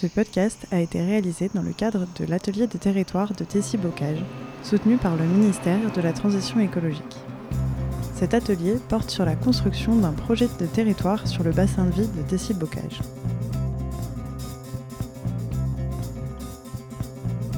Ce 0.00 0.06
podcast 0.06 0.66
a 0.70 0.80
été 0.80 0.98
réalisé 1.04 1.50
dans 1.54 1.60
le 1.60 1.74
cadre 1.74 2.06
de 2.18 2.24
l'atelier 2.24 2.66
de 2.66 2.78
territoire 2.78 3.34
de 3.34 3.44
Tessie-Bocage, 3.44 4.24
soutenu 4.62 4.96
par 4.96 5.14
le 5.14 5.26
ministère 5.26 5.92
de 5.92 6.00
la 6.00 6.14
Transition 6.14 6.58
écologique. 6.58 7.18
Cet 8.14 8.32
atelier 8.32 8.76
porte 8.88 9.10
sur 9.10 9.26
la 9.26 9.36
construction 9.36 9.94
d'un 9.96 10.12
projet 10.12 10.48
de 10.58 10.64
territoire 10.64 11.28
sur 11.28 11.42
le 11.42 11.50
bassin 11.50 11.84
de 11.84 11.90
vie 11.90 12.08
de 12.16 12.22
Tessie-Bocage. 12.22 13.02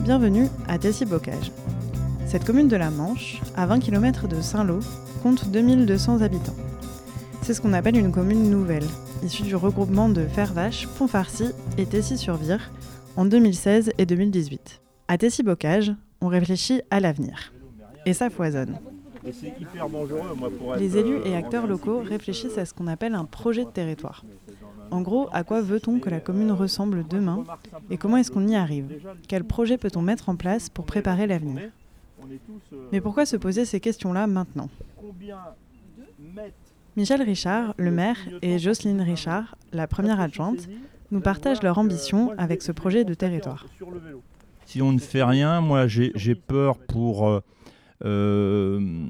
Bienvenue 0.01 0.49
à 0.67 0.79
Tessie-Bocage. 0.79 1.53
Cette 2.27 2.45
commune 2.45 2.67
de 2.67 2.75
la 2.75 2.91
Manche, 2.91 3.41
à 3.55 3.67
20 3.67 3.79
km 3.79 4.27
de 4.27 4.41
Saint-Lô, 4.41 4.81
compte 5.23 5.49
2200 5.49 6.23
habitants. 6.23 6.57
C'est 7.43 7.55
ce 7.55 7.61
qu'on 7.61 7.73
appelle 7.73 7.97
une 7.97 8.11
commune 8.11 8.51
nouvelle, 8.51 8.89
issue 9.23 9.45
du 9.45 9.57
regroupement 9.57 10.09
de 10.09 10.27
Fervache, 10.27 10.89
Pont-Farcy 10.99 11.51
et 11.79 11.87
Tessy-sur-Vire 11.87 12.73
en 13.17 13.25
2016 13.25 13.93
et 13.99 14.07
2018. 14.07 14.81
À 15.09 15.19
Tessy-Bocage, 15.19 15.93
on 16.21 16.29
réfléchit 16.29 16.83
à 16.91 17.01
l'avenir. 17.01 17.53
Et 18.07 18.15
ça 18.15 18.31
foisonne. 18.31 18.79
Les 20.79 20.97
élus 20.97 21.21
et 21.25 21.37
acteurs 21.37 21.67
locaux 21.67 22.01
réfléchissent 22.01 22.59
à 22.59 22.65
ce 22.65 22.75
qu'on 22.75 22.89
appelle 22.89 23.15
un 23.15 23.25
projet 23.25 23.65
de 23.65 23.71
territoire. 23.71 24.25
En 24.91 25.01
gros, 25.01 25.29
à 25.33 25.45
quoi 25.45 25.63
veut-on 25.63 26.01
que 26.01 26.11
la 26.11 26.21
commune 26.21 26.51
ressemble 26.51 27.07
demain 27.09 27.45
et 27.91 27.97
comment 27.97 28.17
est-ce 28.17 28.31
qu'on 28.31 28.47
y 28.49 28.57
arrive? 28.57 29.01
Quel 29.29 29.45
projet 29.45 29.79
peut-on 29.79 30.03
mettre 30.03 30.29
en 30.29 30.37
place 30.37 30.69
pour 30.69 30.85
préparer 30.85 31.27
l'avenir? 31.27 31.71
Mais 32.91 33.01
pourquoi 33.01 33.25
se 33.25 33.37
poser 33.37 33.65
ces 33.65 33.81
questions-là 33.81 34.27
maintenant? 34.27 34.69
Michel 36.97 37.23
Richard, 37.23 37.75
le 37.79 37.91
maire, 37.91 38.19
et 38.43 38.59
Jocelyne 38.59 39.01
Richard, 39.01 39.57
la 39.73 39.87
première 39.87 40.21
adjointe, 40.21 40.69
nous 41.11 41.21
partagent 41.21 41.63
leur 41.63 41.79
ambition 41.79 42.33
avec 42.37 42.63
ce 42.63 42.73
projet 42.73 43.05
de 43.05 43.15
territoire. 43.15 43.67
Si 44.67 44.83
on 44.83 44.93
ne 44.93 44.99
fait 44.99 45.23
rien, 45.23 45.61
moi 45.61 45.87
j'ai 45.87 46.35
peur 46.35 46.79
pour, 46.79 47.29
euh, 47.29 47.41
euh, 48.05 49.07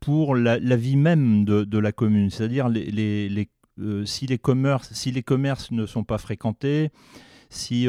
pour 0.00 0.36
la, 0.36 0.58
vie 0.76 0.96
même 0.96 1.44
de, 1.44 1.78
la 1.78 1.92
commune. 1.92 2.30
C'est-à-dire 2.30 2.68
les, 2.68 3.48
euh, 3.78 4.06
si, 4.06 4.26
les 4.26 4.38
commerces, 4.38 4.92
si 4.92 5.10
les 5.10 5.22
commerces 5.22 5.70
ne 5.72 5.84
sont 5.84 6.04
pas 6.04 6.18
fréquentés, 6.18 6.90
si 7.50 7.88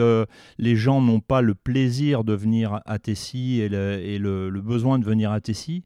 les 0.57 0.75
gens 0.75 1.01
n'ont 1.01 1.21
pas 1.21 1.41
le 1.41 1.55
plaisir 1.55 2.25
de 2.25 2.33
venir 2.33 2.81
à 2.85 2.99
Tessy 2.99 3.61
et, 3.61 3.69
le, 3.69 4.49
le, 4.49 4.61
besoin 4.61 4.99
de 4.99 5.05
venir 5.05 5.31
à 5.31 5.39
Tessy, 5.41 5.83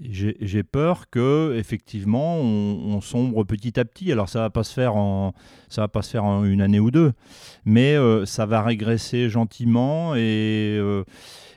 j'ai 0.00 0.62
peur 0.62 1.10
que 1.10 1.56
effectivement 1.56 2.36
on, 2.36 3.00
sombre 3.00 3.44
petit 3.44 3.78
à 3.80 3.84
petit. 3.84 4.12
Alors 4.12 4.28
ça 4.28 4.40
va 4.40 4.50
pas 4.50 4.64
se 4.64 4.72
faire 4.72 4.96
en 4.96 5.34
ça 5.68 5.82
va 5.82 5.88
pas 5.88 6.02
se 6.02 6.10
faire 6.10 6.24
en 6.24 6.44
une 6.44 6.60
année 6.60 6.80
ou 6.80 6.90
deux, 6.90 7.12
mais 7.64 7.94
euh, 7.94 8.24
ça 8.26 8.46
va 8.46 8.62
régresser 8.62 9.28
gentiment 9.28 10.14
et 10.14 10.76
euh, 10.78 11.04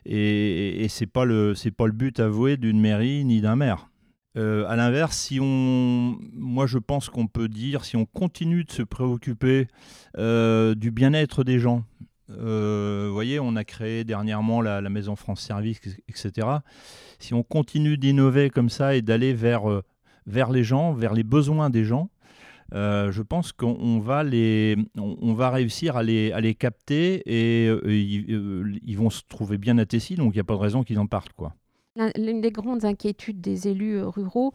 et, 0.06 0.88
c'est 0.90 1.06
pas 1.06 1.26
le 1.26 1.54
c'est 1.54 1.72
pas 1.72 1.86
le 1.86 1.92
but 1.92 2.20
avoué 2.20 2.58
d'une 2.58 2.80
mairie 2.80 3.24
ni 3.26 3.42
d'un 3.42 3.56
maire. 3.56 3.90
Euh, 4.38 4.66
à 4.68 4.78
l'inverse, 4.78 5.18
si 5.18 5.40
on, 5.42 6.18
moi 6.34 6.66
je 6.66 6.78
pense 6.78 7.10
qu'on 7.10 7.28
peut 7.28 7.50
dire, 7.50 7.84
si 7.84 7.98
on 7.98 8.06
continue 8.06 8.64
de 8.64 8.72
se 8.72 8.82
préoccuper 8.82 9.68
du 10.16 10.92
bien-être 10.92 11.44
des 11.44 11.60
gens, 11.60 11.84
vous 12.40 13.14
voyez, 13.14 13.40
on 13.40 13.56
a 13.56 13.64
créé 13.64 14.04
dernièrement 14.04 14.62
la, 14.62 14.82
Maison 14.90 15.16
France 15.16 15.42
Service, 15.42 15.80
etc 16.08 16.60
si 17.22 17.34
on 17.34 17.44
continue 17.44 17.98
d'innover 17.98 18.50
comme 18.50 18.70
ça 18.70 18.96
et 18.96 19.02
d'aller 19.02 19.34
vers, 19.34 19.70
euh, 19.70 19.84
vers 20.26 20.52
les 20.52 20.64
gens, 20.64 20.94
vers 20.94 21.14
les 21.14 21.24
besoins 21.24 21.70
des 21.70 21.84
gens, 21.86 22.10
euh, 22.74 23.12
je 23.12 23.22
pense 23.22 23.52
qu'on 23.52 24.00
va, 24.00 24.24
les, 24.24 24.78
on, 24.98 25.34
va 25.34 25.50
réussir 25.50 25.98
à 25.98 26.04
les, 26.04 26.32
à 26.32 26.40
les 26.40 26.56
capter 26.56 27.22
et 27.26 27.68
euh, 27.68 27.82
ils, 27.86 28.98
vont 28.98 29.10
se 29.10 29.22
trouver 29.28 29.58
bien 29.58 29.78
à 29.78 29.86
Tessie, 29.86 30.16
donc 30.16 30.34
il 30.34 30.38
n'y 30.38 30.42
a 30.42 30.46
pas 30.46 30.54
de 30.54 30.60
raison 30.60 30.84
qu'ils 30.84 31.00
en 31.00 31.06
partent. 31.06 31.34
Quoi. 31.34 31.54
L'une 32.16 32.40
des 32.40 32.52
grandes 32.52 32.86
inquiétudes 32.86 33.42
des 33.42 33.68
élus 33.68 34.02
ruraux, 34.02 34.54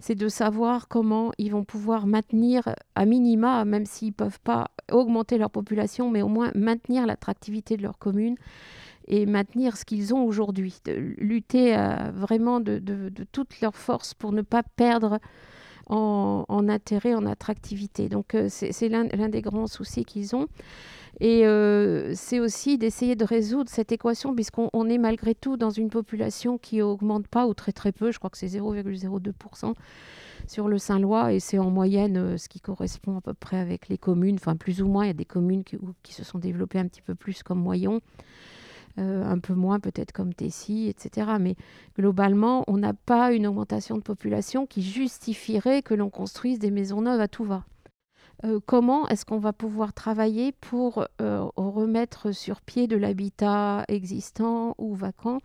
c'est 0.00 0.14
de 0.14 0.28
savoir 0.28 0.88
comment 0.88 1.30
ils 1.36 1.52
vont 1.52 1.64
pouvoir 1.64 2.06
maintenir 2.06 2.74
à 2.94 3.04
minima, 3.04 3.66
même 3.66 3.84
s'ils 3.84 4.08
ne 4.08 4.14
peuvent 4.14 4.40
pas 4.40 4.70
augmenter 4.90 5.36
leur 5.36 5.50
population, 5.50 6.10
mais 6.10 6.22
au 6.22 6.28
moins 6.28 6.50
maintenir 6.54 7.04
l'attractivité 7.04 7.76
de 7.76 7.82
leur 7.82 7.98
commune 7.98 8.36
et 9.06 9.26
maintenir 9.26 9.76
ce 9.76 9.84
qu'ils 9.84 10.14
ont 10.14 10.24
aujourd'hui, 10.24 10.78
de 10.86 10.92
lutter 11.18 11.76
euh, 11.76 12.10
vraiment 12.14 12.58
de, 12.58 12.78
de, 12.78 13.10
de, 13.10 13.24
toute 13.24 13.60
leur 13.60 13.76
force 13.76 14.14
pour 14.14 14.32
ne 14.32 14.40
pas 14.40 14.62
perdre 14.62 15.18
en, 15.92 16.68
intérêt, 16.68 17.14
en 17.14 17.26
attractivité. 17.26 18.08
Donc 18.08 18.34
euh, 18.34 18.48
c'est 18.48 18.88
l'un 18.88 19.04
des 19.04 19.42
grands 19.42 19.66
soucis 19.66 20.04
qu'ils 20.04 20.34
ont. 20.34 20.46
Et 21.20 21.46
euh, 21.46 22.12
c'est 22.14 22.40
aussi 22.40 22.78
d'essayer 22.78 23.16
de 23.16 23.24
résoudre 23.24 23.68
cette 23.70 23.92
équation, 23.92 24.34
puisqu'on 24.34 24.88
est 24.88 24.98
malgré 24.98 25.34
tout 25.34 25.56
dans 25.56 25.70
une 25.70 25.90
population 25.90 26.56
qui 26.56 26.80
augmente 26.80 27.28
pas 27.28 27.46
ou 27.46 27.54
très 27.54 27.72
très 27.72 27.92
peu, 27.92 28.10
je 28.10 28.18
crois 28.18 28.30
que 28.30 28.38
c'est 28.38 28.46
0,02% 28.46 29.74
sur 30.48 30.68
le 30.68 30.78
Saint-Lois, 30.78 31.34
et 31.34 31.38
c'est 31.38 31.58
en 31.58 31.70
moyenne 31.70 32.38
ce 32.38 32.48
qui 32.48 32.60
correspond 32.60 33.18
à 33.18 33.20
peu 33.20 33.34
près 33.34 33.58
avec 33.58 33.88
les 33.88 33.98
communes, 33.98 34.36
enfin 34.36 34.56
plus 34.56 34.82
ou 34.82 34.88
moins, 34.88 35.04
il 35.04 35.08
y 35.08 35.10
a 35.10 35.14
des 35.14 35.26
communes 35.26 35.64
qui, 35.64 35.76
qui 36.02 36.14
se 36.14 36.24
sont 36.24 36.38
développées 36.38 36.78
un 36.78 36.88
petit 36.88 37.02
peu 37.02 37.14
plus 37.14 37.42
comme 37.42 37.60
Moyon. 37.60 38.00
Euh, 38.98 39.24
un 39.24 39.38
peu 39.38 39.54
moins 39.54 39.80
peut-être 39.80 40.12
comme 40.12 40.34
Tessie, 40.34 40.88
etc. 40.88 41.32
Mais 41.40 41.56
globalement, 41.96 42.62
on 42.66 42.76
n'a 42.76 42.92
pas 42.92 43.32
une 43.32 43.46
augmentation 43.46 43.96
de 43.96 44.02
population 44.02 44.66
qui 44.66 44.82
justifierait 44.82 45.80
que 45.80 45.94
l'on 45.94 46.10
construise 46.10 46.58
des 46.58 46.70
maisons 46.70 47.00
neuves 47.00 47.20
à 47.20 47.28
tout 47.28 47.44
va. 47.44 47.64
Euh, 48.44 48.60
comment 48.66 49.08
est-ce 49.08 49.24
qu'on 49.24 49.38
va 49.38 49.54
pouvoir 49.54 49.94
travailler 49.94 50.52
pour 50.52 51.06
euh, 51.22 51.46
remettre 51.56 52.32
sur 52.32 52.60
pied 52.60 52.86
de 52.86 52.96
l'habitat 52.96 53.84
existant 53.88 54.74
ou 54.76 54.94
vacant 54.94 55.38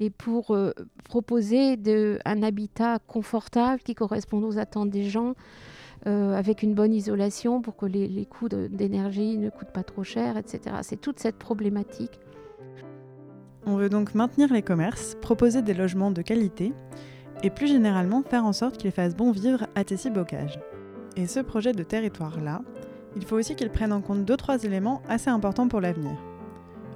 et 0.00 0.10
pour 0.10 0.56
proposer 1.04 1.78
un 2.24 2.42
habitat 2.42 2.98
confortable 3.06 3.80
qui 3.82 3.94
corresponde 3.94 4.42
aux 4.42 4.58
attentes 4.58 4.90
des 4.90 5.04
gens, 5.04 5.34
avec 6.06 6.64
une 6.64 6.74
bonne 6.74 6.92
isolation 6.92 7.62
pour 7.62 7.76
que 7.76 7.86
les 7.86 8.26
coûts 8.26 8.48
d'énergie 8.48 9.38
ne 9.38 9.48
coûtent 9.48 9.70
pas 9.70 9.84
trop 9.84 10.02
cher, 10.02 10.36
etc. 10.36 10.78
C'est 10.82 11.00
toute 11.00 11.20
cette 11.20 11.36
problématique 11.36 12.18
on 13.66 13.76
veut 13.76 13.88
donc 13.88 14.14
maintenir 14.14 14.52
les 14.52 14.62
commerces, 14.62 15.16
proposer 15.20 15.62
des 15.62 15.74
logements 15.74 16.10
de 16.10 16.22
qualité 16.22 16.72
et 17.42 17.50
plus 17.50 17.68
généralement 17.68 18.22
faire 18.22 18.44
en 18.44 18.52
sorte 18.52 18.76
qu'ils 18.76 18.92
fassent 18.92 19.16
bon 19.16 19.32
vivre 19.32 19.66
à 19.74 19.84
Tessy-Bocage. 19.84 20.58
Et 21.16 21.26
ce 21.26 21.40
projet 21.40 21.72
de 21.72 21.82
territoire-là, 21.82 22.62
il 23.16 23.24
faut 23.24 23.36
aussi 23.36 23.54
qu'il 23.54 23.70
prenne 23.70 23.92
en 23.92 24.00
compte 24.00 24.24
deux 24.24 24.36
trois 24.36 24.62
éléments 24.64 25.02
assez 25.08 25.30
importants 25.30 25.68
pour 25.68 25.80
l'avenir. 25.80 26.16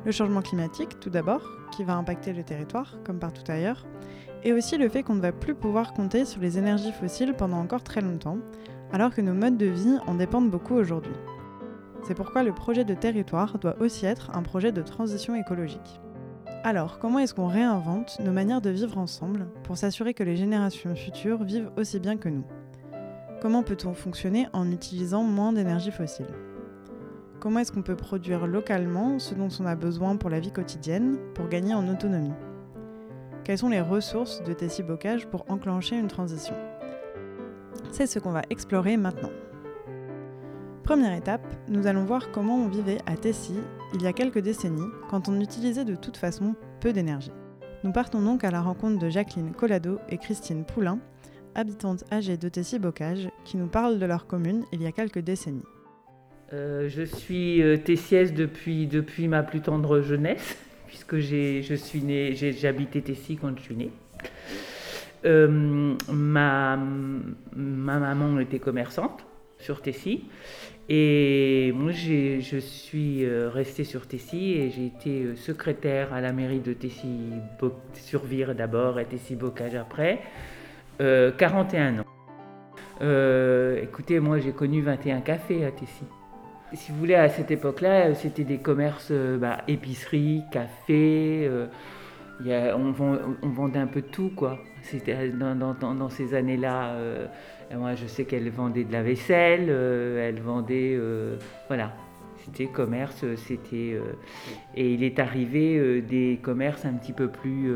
Le 0.04 0.12
changement 0.12 0.42
climatique, 0.42 0.98
tout 1.00 1.10
d'abord, 1.10 1.42
qui 1.72 1.84
va 1.84 1.96
impacter 1.96 2.32
le 2.32 2.42
territoire, 2.42 2.96
comme 3.04 3.18
partout 3.18 3.42
ailleurs, 3.50 3.86
et 4.44 4.52
aussi 4.52 4.78
le 4.78 4.88
fait 4.88 5.02
qu'on 5.02 5.16
ne 5.16 5.20
va 5.20 5.32
plus 5.32 5.54
pouvoir 5.54 5.92
compter 5.92 6.24
sur 6.24 6.40
les 6.40 6.58
énergies 6.58 6.92
fossiles 6.92 7.34
pendant 7.34 7.58
encore 7.58 7.82
très 7.82 8.00
longtemps, 8.00 8.38
alors 8.92 9.12
que 9.12 9.20
nos 9.20 9.34
modes 9.34 9.56
de 9.56 9.66
vie 9.66 9.98
en 10.06 10.14
dépendent 10.14 10.50
beaucoup 10.50 10.74
aujourd'hui. 10.74 11.16
C'est 12.04 12.14
pourquoi 12.14 12.44
le 12.44 12.54
projet 12.54 12.84
de 12.84 12.94
territoire 12.94 13.58
doit 13.58 13.76
aussi 13.80 14.06
être 14.06 14.30
un 14.36 14.42
projet 14.42 14.70
de 14.70 14.82
transition 14.82 15.34
écologique. 15.34 16.00
Alors, 16.66 16.98
comment 16.98 17.20
est-ce 17.20 17.32
qu'on 17.32 17.46
réinvente 17.46 18.18
nos 18.18 18.32
manières 18.32 18.60
de 18.60 18.70
vivre 18.70 18.98
ensemble 18.98 19.46
pour 19.62 19.76
s'assurer 19.76 20.14
que 20.14 20.24
les 20.24 20.34
générations 20.34 20.96
futures 20.96 21.44
vivent 21.44 21.70
aussi 21.76 22.00
bien 22.00 22.16
que 22.16 22.28
nous? 22.28 22.42
Comment 23.40 23.62
peut-on 23.62 23.94
fonctionner 23.94 24.48
en 24.52 24.72
utilisant 24.72 25.22
moins 25.22 25.52
d'énergie 25.52 25.92
fossile? 25.92 26.26
Comment 27.38 27.60
est-ce 27.60 27.70
qu'on 27.70 27.82
peut 27.82 27.94
produire 27.94 28.48
localement 28.48 29.20
ce 29.20 29.36
dont 29.36 29.46
on 29.60 29.64
a 29.64 29.76
besoin 29.76 30.16
pour 30.16 30.28
la 30.28 30.40
vie 30.40 30.50
quotidienne 30.50 31.18
pour 31.34 31.48
gagner 31.48 31.72
en 31.72 31.86
autonomie? 31.86 32.34
Quelles 33.44 33.58
sont 33.58 33.68
les 33.68 33.80
ressources 33.80 34.42
de 34.42 34.52
Tessie 34.52 34.82
Bocage 34.82 35.28
pour 35.28 35.44
enclencher 35.48 35.96
une 35.96 36.08
transition? 36.08 36.56
C'est 37.92 38.08
ce 38.08 38.18
qu'on 38.18 38.32
va 38.32 38.42
explorer 38.50 38.96
maintenant. 38.96 39.30
Première 40.86 41.14
étape, 41.14 41.42
nous 41.66 41.88
allons 41.88 42.04
voir 42.04 42.30
comment 42.30 42.54
on 42.54 42.68
vivait 42.68 42.98
à 43.06 43.16
Tessie 43.16 43.58
il 43.92 44.02
y 44.02 44.06
a 44.06 44.12
quelques 44.12 44.38
décennies 44.38 44.86
quand 45.10 45.28
on 45.28 45.40
utilisait 45.40 45.84
de 45.84 45.96
toute 45.96 46.16
façon 46.16 46.54
peu 46.80 46.92
d'énergie. 46.92 47.32
Nous 47.84 47.92
partons 47.92 48.22
donc 48.22 48.44
à 48.44 48.50
la 48.50 48.60
rencontre 48.60 48.98
de 48.98 49.08
Jacqueline 49.08 49.52
Collado 49.52 49.98
et 50.08 50.18
Christine 50.18 50.64
Poulain, 50.64 50.98
habitantes 51.54 52.04
âgées 52.12 52.36
de 52.36 52.48
Tessie-Bocage, 52.48 53.28
qui 53.44 53.56
nous 53.56 53.68
parlent 53.68 53.98
de 53.98 54.06
leur 54.06 54.26
commune 54.26 54.64
il 54.72 54.82
y 54.82 54.86
a 54.86 54.92
quelques 54.92 55.20
décennies. 55.20 55.62
Euh, 56.52 56.88
je 56.88 57.02
suis 57.02 57.62
euh, 57.62 57.76
tessiaise 57.76 58.32
depuis, 58.32 58.88
ma 59.28 59.42
plus 59.42 59.60
tendre 59.60 60.00
jeunesse, 60.00 60.56
puisque 60.86 61.18
j'ai, 61.18 61.62
je 61.62 61.74
suis 61.74 62.00
quand 62.00 63.56
je 63.56 63.62
suis 63.62 63.76
née. 63.76 63.90
Euh, 65.24 65.96
ma, 66.12 66.76
ma 66.76 67.98
maman 67.98 68.38
était 68.38 68.60
commerçante 68.60 69.26
sur 69.58 69.82
Tessie 69.82 70.24
et 70.88 71.72
moi, 71.74 71.90
je 71.90 72.58
suis 72.60 73.24
euh, 73.24 73.50
restée 73.52 73.82
sur 73.82 74.06
Tessie 74.06 74.52
et 74.52 74.70
j'ai 74.70 74.86
été 74.86 75.24
euh, 75.24 75.36
secrétaire 75.36 76.14
à 76.14 76.20
la 76.20 76.32
mairie 76.32 76.60
de 76.60 76.72
Tessie-sur-Vire 76.72 78.54
d'abord 78.54 79.00
et 79.00 79.04
Tessie-Bocage 79.04 79.74
après, 79.74 80.20
41 80.98 82.04
euh, 83.02 83.74
ans. 83.74 83.82
écoutez, 83.82 84.20
moi 84.20 84.38
j'ai 84.38 84.52
connu 84.52 84.80
21 84.80 85.22
cafés 85.22 85.64
à 85.64 85.72
Tessie. 85.72 86.06
Si 86.72 86.92
vous 86.92 86.98
voulez, 86.98 87.16
à 87.16 87.28
cette 87.28 87.50
époque-là, 87.50 88.14
c'était 88.14 88.44
des 88.44 88.58
commerces 88.58 89.12
bah, 89.12 89.62
épicerie, 89.66 90.42
café. 90.52 91.50
on, 92.40 92.92
vendait 92.92 93.78
un 93.78 93.86
peu 93.86 94.02
tout, 94.02 94.30
quoi. 94.36 94.58
C'était 94.82 95.30
dans, 95.30 96.08
ces 96.10 96.34
années-là. 96.34 96.96
Moi, 97.74 97.94
je 97.94 98.06
sais 98.06 98.24
qu'elle 98.24 98.48
vendait 98.50 98.84
de 98.84 98.92
la 98.92 99.02
vaisselle, 99.02 99.68
elle 99.68 100.40
vendait, 100.40 100.98
voilà, 101.68 101.92
c'était 102.44 102.66
commerce, 102.66 103.24
c'était 103.36 104.00
et 104.76 104.92
il 104.92 105.02
est 105.02 105.18
arrivé 105.18 106.00
des 106.02 106.38
commerces 106.42 106.84
un 106.84 106.94
petit 106.94 107.12
peu 107.12 107.28
plus 107.28 107.72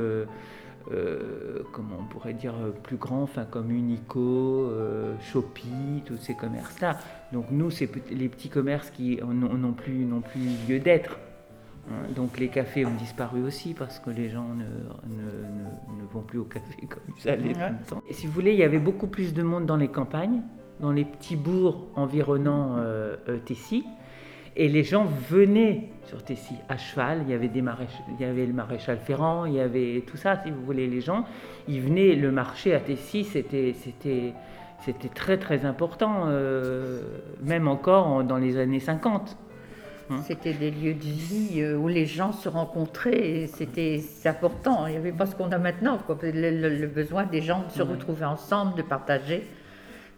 euh, 0.92 1.62
comment 1.72 1.98
on 2.00 2.04
pourrait 2.04 2.32
dire, 2.32 2.54
euh, 2.54 2.70
plus 2.70 2.96
grands, 2.96 3.22
enfin, 3.22 3.44
comme 3.44 3.70
Unico, 3.70 4.66
euh, 4.70 5.14
Shopee, 5.20 6.02
tous 6.04 6.16
ces 6.16 6.34
commerces-là. 6.34 6.98
Donc 7.32 7.46
nous, 7.50 7.70
c'est 7.70 7.88
les 8.10 8.28
petits 8.28 8.48
commerces 8.48 8.90
qui 8.90 9.20
n'ont 9.22 9.72
plus, 9.72 10.06
plus 10.32 10.69
lieu 10.69 10.81
d'être. 10.81 11.19
Hein. 11.88 12.09
Donc 12.15 12.38
les 12.38 12.49
cafés 12.49 12.85
ont 12.85 12.94
disparu 12.94 13.43
aussi 13.43 13.75
parce 13.75 13.99
que 13.99 14.11
les 14.11 14.29
gens 14.29 14.49
ne, 14.55 14.65
ne, 14.65 16.06
vont 16.12 16.23
plus 16.23 16.38
au 16.38 16.44
café 16.44 16.77
comme 16.88 17.03
ils 17.23 17.29
allaient 17.29 17.53
tout 17.53 17.61
le 17.61 17.87
temps. 17.87 18.03
Et 18.09 18.12
si 18.12 18.27
vous 18.27 18.32
voulez, 18.32 18.53
il 18.53 18.59
y 18.59 18.65
avait 18.65 18.79
beaucoup 18.79 19.06
plus 19.06 19.35
de 19.35 19.43
monde 19.43 19.67
dans 19.67 19.77
les 19.77 19.88
campagnes, 19.88 20.43
dans 20.81 20.93
les 20.93 21.05
petits 21.05 21.37
bourgs 21.37 21.88
environnant 21.94 22.77
euh, 22.79 23.17
Tessie. 23.44 23.85
Et 24.56 24.69
les 24.69 24.82
gens 24.82 25.06
venaient 25.31 25.91
sur 26.06 26.23
Tessy 26.25 26.55
à 26.69 26.77
cheval. 26.77 27.23
Il 27.23 27.31
y 27.31 27.35
avait, 27.35 27.49
des 27.49 27.61
il 27.61 28.21
y 28.21 28.25
avait 28.25 28.47
le 28.47 28.53
maréchal 28.53 28.99
Ferrand, 28.99 29.44
il 29.44 29.55
y 29.55 29.61
avait 29.61 30.03
tout 30.06 30.17
ça, 30.17 30.43
si 30.43 30.50
vous 30.50 30.62
voulez. 30.65 30.88
Les 30.88 31.00
gens, 31.00 31.25
ils 31.69 31.81
venaient, 31.81 32.15
le 32.17 32.33
marché 32.33 32.75
à 32.75 32.81
Tessy, 32.81 33.25
c'était, 33.25 33.75
c'était, 33.79 34.35
c'était 34.81 35.09
très 35.09 35.38
très 35.38 35.65
important, 35.65 36.25
euh, 36.26 37.00
même 37.43 37.69
encore 37.69 38.25
dans 38.25 38.38
les 38.38 38.59
années 38.59 38.81
50. 38.81 39.37
Hein. 40.11 40.23
C'était 40.27 40.53
des 40.53 40.71
lieux 40.71 40.95
de 40.95 41.05
vie 41.05 41.61
euh, 41.61 41.77
où 41.77 41.89
les 41.89 42.07
gens 42.07 42.33
se 42.33 42.49
rencontraient 42.49 43.47
c'était 43.47 44.03
important. 44.25 44.87
Il 44.87 44.93
n'y 44.93 44.97
avait 44.97 45.12
pas 45.12 45.27
ce 45.27 45.35
qu'on 45.37 45.53
a 45.53 45.59
maintenant, 45.59 45.99
quoi. 45.99 46.19
Le, 46.23 46.87
besoin 46.87 47.25
des 47.25 47.41
gens 47.41 47.65
de 47.65 47.71
se 47.71 47.83
retrouver 47.83 48.25
ensemble, 48.25 48.77
de 48.77 48.83
partager. 48.83 49.49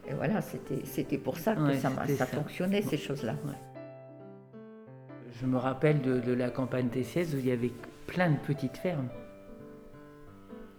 Et 0.09 0.15
voilà, 0.15 0.41
c'était, 0.41 0.85
c'était 0.85 1.19
pour 1.19 1.39
ça 1.39 1.55
que 1.55 1.75
ça, 1.75 1.91
ça, 2.17 2.27
fonctionnait, 2.27 2.83
ces 2.83 2.97
choses-là. 2.97 3.35
Je 5.41 5.47
me 5.47 5.59
rappelle 5.59 6.01
de, 6.01 6.33
la 6.33 6.51
campagne 6.51 6.89
Tessiès 6.89 7.35
où 7.35 7.39
il 7.39 7.47
y 7.47 7.53
avait 7.53 7.73
plein 8.07 8.31
de 8.31 8.37
petites 8.37 8.77
fermes. 8.77 9.09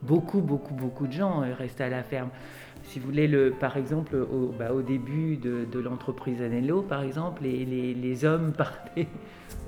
Beaucoup, 0.01 0.41
beaucoup, 0.41 0.73
beaucoup 0.73 1.07
de 1.07 1.13
gens 1.13 1.43
euh, 1.43 1.53
restaient 1.53 1.85
à 1.85 1.89
la 1.89 2.03
ferme. 2.03 2.29
Si 2.83 2.99
vous 2.99 3.05
voulez, 3.05 3.27
le, 3.27 3.51
par 3.51 3.77
exemple, 3.77 4.15
au, 4.15 4.53
bah, 4.57 4.69
début 4.85 5.37
de, 5.37 5.79
l'entreprise 5.79 6.41
Anello, 6.41 6.81
par 6.81 7.03
exemple, 7.03 7.43
les, 7.43 7.65
les, 7.65 8.25
hommes 8.25 8.51
partaient 8.57 9.07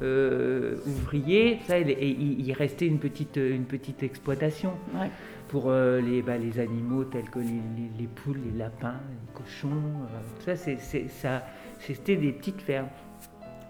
euh, 0.01 0.77
ouvriers, 0.85 1.59
ça, 1.65 1.79
et, 1.79 2.09
il, 2.09 2.51
restait 2.53 2.87
une 2.87 2.99
petite, 2.99 3.37
une 3.37 3.65
petite 3.65 4.03
exploitation 4.03 4.73
pour 5.47 5.69
euh, 5.69 6.01
les, 6.01 6.21
bah, 6.21 6.37
les 6.37 6.59
animaux 6.59 7.05
tels 7.05 7.29
que 7.29 7.39
les, 7.39 8.07
poules, 8.07 8.39
les 8.51 8.57
lapins, 8.57 8.99
les 9.09 9.33
cochons. 9.33 9.81
ça, 10.39 10.55
ça, 10.55 11.43
c'était 11.79 12.17
des 12.17 12.31
petites 12.31 12.61
fermes. 12.61 12.89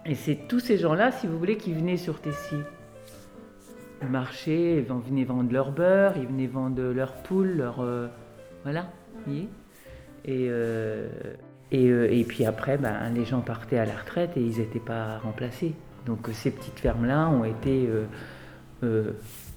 Et 0.04 0.14
c'est 0.14 0.46
tous 0.48 0.60
ces 0.60 0.76
gens-là, 0.76 1.10
si 1.10 1.26
vous 1.26 1.38
voulez, 1.38 1.56
qui 1.56 1.72
venaient 1.72 1.96
sur 1.96 2.20
Tessie. 2.20 2.62
Marché, 4.08 4.78
ils 4.78 4.84
venaient 4.84 5.24
vendre 5.24 5.52
leur 5.52 5.72
beurre, 5.72 6.16
ils 6.16 6.26
venaient 6.26 6.46
vendre 6.46 6.82
leurs 6.82 7.14
poules, 7.22 7.56
leur. 7.56 7.80
Euh, 7.80 8.06
voilà, 8.62 8.90
Et, 9.28 9.48
euh, 10.50 11.08
et, 11.70 11.88
euh, 11.88 12.08
et, 12.10 12.24
puis 12.24 12.44
après, 12.44 12.78
ben, 12.78 13.10
les 13.10 13.24
gens 13.24 13.40
partaient 13.40 13.78
à 13.78 13.84
la 13.84 13.96
retraite 13.96 14.36
et 14.36 14.40
ils 14.40 14.58
n'étaient 14.58 14.78
pas 14.80 15.18
remplacés. 15.18 15.74
Donc 16.06 16.28
ces 16.32 16.50
petites 16.50 16.78
fermes-là 16.78 17.28
ont 17.28 17.44
été 17.44 17.88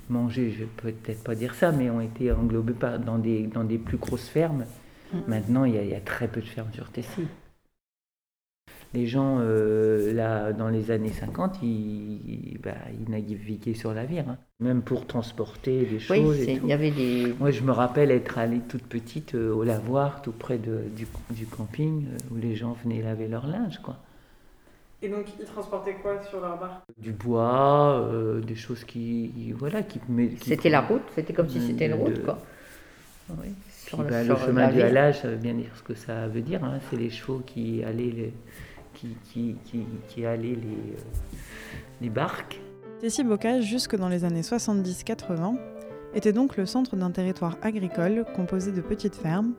mangées, 0.10 0.52
je 0.52 0.64
ne 0.64 0.70
peux 0.70 0.92
peut-être 0.92 1.24
pas 1.24 1.36
dire 1.36 1.54
ça, 1.54 1.72
mais 1.72 1.90
ont 1.90 2.02
été 2.02 2.32
englobées 2.32 2.74
dans 3.06 3.20
des, 3.20 3.44
dans 3.48 3.64
des 3.64 3.78
plus 3.78 3.98
grosses 3.98 4.28
fermes. 4.28 4.66
Mm. 5.14 5.18
Maintenant, 5.28 5.66
il 5.66 5.76
y, 5.76 5.88
y, 5.88 5.96
a 5.96 6.00
très 6.00 6.28
peu 6.28 6.42
de 6.42 6.48
fermes 6.48 6.72
sur 6.74 6.90
Tessie 6.90 7.28
les 8.94 9.08
gens, 9.08 9.38
euh, 9.40 10.14
là, 10.14 10.54
dans 10.54 10.70
les 10.70 10.92
années 10.92 11.12
50, 11.12 11.62
ils, 11.62 12.60
bah, 12.62 12.76
ils 13.00 13.10
naviguaient 13.10 13.74
sur 13.74 13.94
la 13.94 14.06
vire, 14.06 14.28
hein. 14.30 14.38
Même 14.60 14.82
pour 14.82 15.08
transporter 15.08 15.86
des 15.86 16.00
choses. 16.00 16.18
Oui, 16.18 16.60
il 16.62 16.68
y 16.68 16.74
avait 16.74 16.92
des... 16.92 17.34
Moi, 17.40 17.52
je 17.52 17.62
me 17.62 17.72
rappelle 17.72 18.12
être 18.12 18.38
allée 18.38 18.60
toute 18.60 18.84
petite 18.84 19.36
euh, 19.36 19.54
au 19.54 19.64
lavoir, 19.64 20.22
tout 20.22 20.34
près 20.34 20.58
de, 20.58 20.82
du, 20.96 21.08
du, 21.30 21.46
camping, 21.46 22.06
euh, 22.08 22.18
où 22.32 22.38
les 22.38 22.56
gens 22.56 22.76
venaient 22.84 23.02
laver 23.02 23.28
leur 23.28 23.48
linge, 23.48 23.80
quoi. 23.80 23.98
Et 25.02 25.08
donc, 25.08 25.26
ils 25.40 25.46
transportaient 25.46 25.96
quoi 25.96 26.22
sur 26.24 26.42
leur 26.42 26.60
barque 26.60 26.84
Du 26.98 27.14
bois, 27.14 28.06
des 28.46 28.56
choses 28.56 28.84
qui, 28.84 29.54
voilà, 29.58 29.82
qui... 29.82 30.02
C'était 30.42 30.70
la 30.70 30.82
route, 30.82 31.04
c'était 31.16 31.32
comme 31.32 31.48
si 31.48 31.66
c'était 31.66 31.86
une 31.86 31.94
route, 31.94 32.22
quoi. 32.22 32.38
Oui. 33.30 33.54
Bah, 33.98 34.24
le, 34.24 34.36
chemin 34.36 34.72
du 34.72 34.82
halage, 34.82 35.22
ça 35.22 35.30
veut 35.30 35.38
bien 35.38 35.54
dire 35.54 35.72
ce 35.76 35.82
que 35.82 35.96
ça 35.96 36.28
veut 36.28 36.42
dire. 36.42 36.64
Hein. 36.64 36.80
C'est 36.90 36.98
les 36.98 37.10
chevaux 37.10 37.42
qui 37.46 37.84
allaient 37.84 38.12
les, 38.12 38.34
qui, 38.94 39.16
qui, 39.26 39.56
qui, 40.08 40.26
allaient 40.26 40.50
les, 40.50 40.56
euh, 40.56 41.02
les 42.02 42.10
barques. 42.10 42.60
Tessy-Bocage, 43.00 43.64
jusque 43.64 43.96
dans 43.96 44.10
les 44.10 44.26
années 44.26 44.42
70-80, 44.42 45.56
était 46.14 46.34
donc 46.34 46.58
le 46.58 46.66
centre 46.66 46.98
d'un 46.98 47.12
territoire 47.12 47.58
agricole 47.62 48.26
composé 48.36 48.74
de 48.74 48.82
petites 48.82 49.16
fermes 49.16 49.54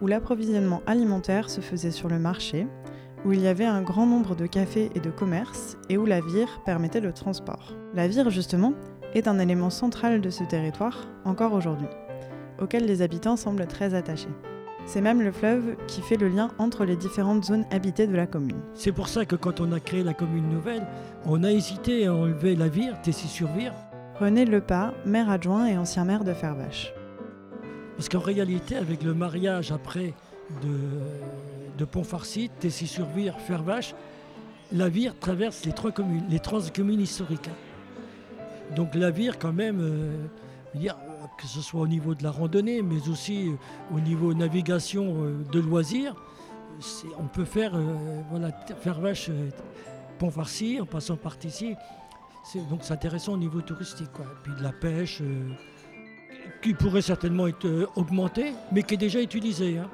où 0.00 0.06
l'approvisionnement 0.06 0.80
alimentaire 0.86 1.50
se 1.50 1.60
faisait 1.60 1.90
sur 1.90 2.08
le 2.08 2.20
marché, 2.20 2.68
où 3.24 3.32
il 3.32 3.40
y 3.40 3.48
avait 3.48 3.64
un 3.64 3.82
grand 3.82 4.06
nombre 4.06 4.36
de 4.36 4.46
cafés 4.46 4.90
et 4.94 5.00
de 5.00 5.10
commerces 5.10 5.76
et 5.88 5.98
où 5.98 6.06
la 6.06 6.20
vire 6.20 6.60
permettait 6.64 7.00
le 7.00 7.12
transport. 7.12 7.74
La 7.94 8.06
vire, 8.06 8.30
justement, 8.30 8.74
est 9.12 9.26
un 9.26 9.40
élément 9.40 9.70
central 9.70 10.20
de 10.20 10.30
ce 10.30 10.44
territoire 10.44 11.08
encore 11.24 11.54
aujourd'hui, 11.54 11.88
auquel 12.60 12.86
les 12.86 13.02
habitants 13.02 13.36
semblent 13.36 13.66
très 13.66 13.94
attachés. 13.94 14.28
C'est 14.86 15.00
même 15.00 15.22
le 15.22 15.32
fleuve 15.32 15.76
qui 15.86 16.02
fait 16.02 16.16
le 16.16 16.28
lien 16.28 16.50
entre 16.58 16.84
les 16.84 16.96
différentes 16.96 17.44
zones 17.44 17.64
habitées 17.70 18.06
de 18.06 18.14
la 18.14 18.26
commune. 18.26 18.60
C'est 18.74 18.92
pour 18.92 19.08
ça 19.08 19.24
que 19.24 19.34
quand 19.34 19.60
on 19.60 19.72
a 19.72 19.80
créé 19.80 20.04
la 20.04 20.14
commune 20.14 20.48
nouvelle, 20.48 20.86
on 21.24 21.42
a 21.42 21.50
hésité 21.50 22.06
à 22.06 22.14
enlever 22.14 22.54
la 22.54 22.68
Vire, 22.68 23.00
Tessy-sur-Vire. 23.02 23.72
René 24.20 24.44
Lepas, 24.44 24.92
maire 25.06 25.30
adjoint 25.30 25.66
et 25.66 25.78
ancien 25.78 26.04
maire 26.04 26.22
de 26.22 26.34
Fervache. 26.34 26.92
Parce 27.96 28.08
qu'en 28.08 28.20
réalité, 28.20 28.76
avec 28.76 29.02
le 29.02 29.14
mariage 29.14 29.72
après 29.72 30.14
de, 30.62 31.78
de 31.78 31.84
Pont-Farcy, 31.84 32.50
Tessy-sur-Vire, 32.60 33.38
Fervache, 33.40 33.94
la 34.70 34.88
Vire 34.88 35.18
traverse 35.18 35.64
les 35.64 35.72
trois 35.72 35.92
communes, 35.92 36.24
les 36.28 36.40
trois 36.40 36.60
communes 36.70 37.00
historiques. 37.00 37.50
Donc 38.76 38.94
la 38.94 39.10
Vire, 39.10 39.38
quand 39.38 39.52
même, 39.52 39.80
euh, 39.80 40.26
dire, 40.74 40.96
que 41.36 41.46
ce 41.46 41.60
soit 41.60 41.80
au 41.80 41.86
niveau 41.86 42.14
de 42.14 42.22
la 42.22 42.30
randonnée, 42.30 42.82
mais 42.82 43.08
aussi 43.08 43.48
euh, 43.48 43.96
au 43.96 44.00
niveau 44.00 44.34
navigation 44.34 45.24
euh, 45.24 45.44
de 45.50 45.60
loisirs. 45.60 46.14
On 47.18 47.26
peut 47.26 47.44
faire, 47.44 47.74
euh, 47.74 48.22
voilà, 48.30 48.50
faire 48.80 49.00
vache 49.00 49.30
Pont-Farcy 50.18 50.80
en 50.80 50.86
passant 50.86 51.16
par 51.16 51.36
ici. 51.44 51.74
Donc 52.68 52.80
c'est 52.82 52.92
intéressant 52.92 53.34
au 53.34 53.36
niveau 53.36 53.60
touristique. 53.60 54.12
Quoi. 54.12 54.26
Puis 54.42 54.52
de 54.58 54.62
la 54.62 54.72
pêche 54.72 55.22
qui 56.62 56.74
pourrait 56.74 57.02
certainement 57.02 57.46
être 57.46 57.88
augmentée, 57.96 58.52
mais 58.72 58.82
qui 58.82 58.94
est 58.94 58.98
déjà 58.98 59.20
utilisée. 59.22 59.78
Hein. 59.78 59.88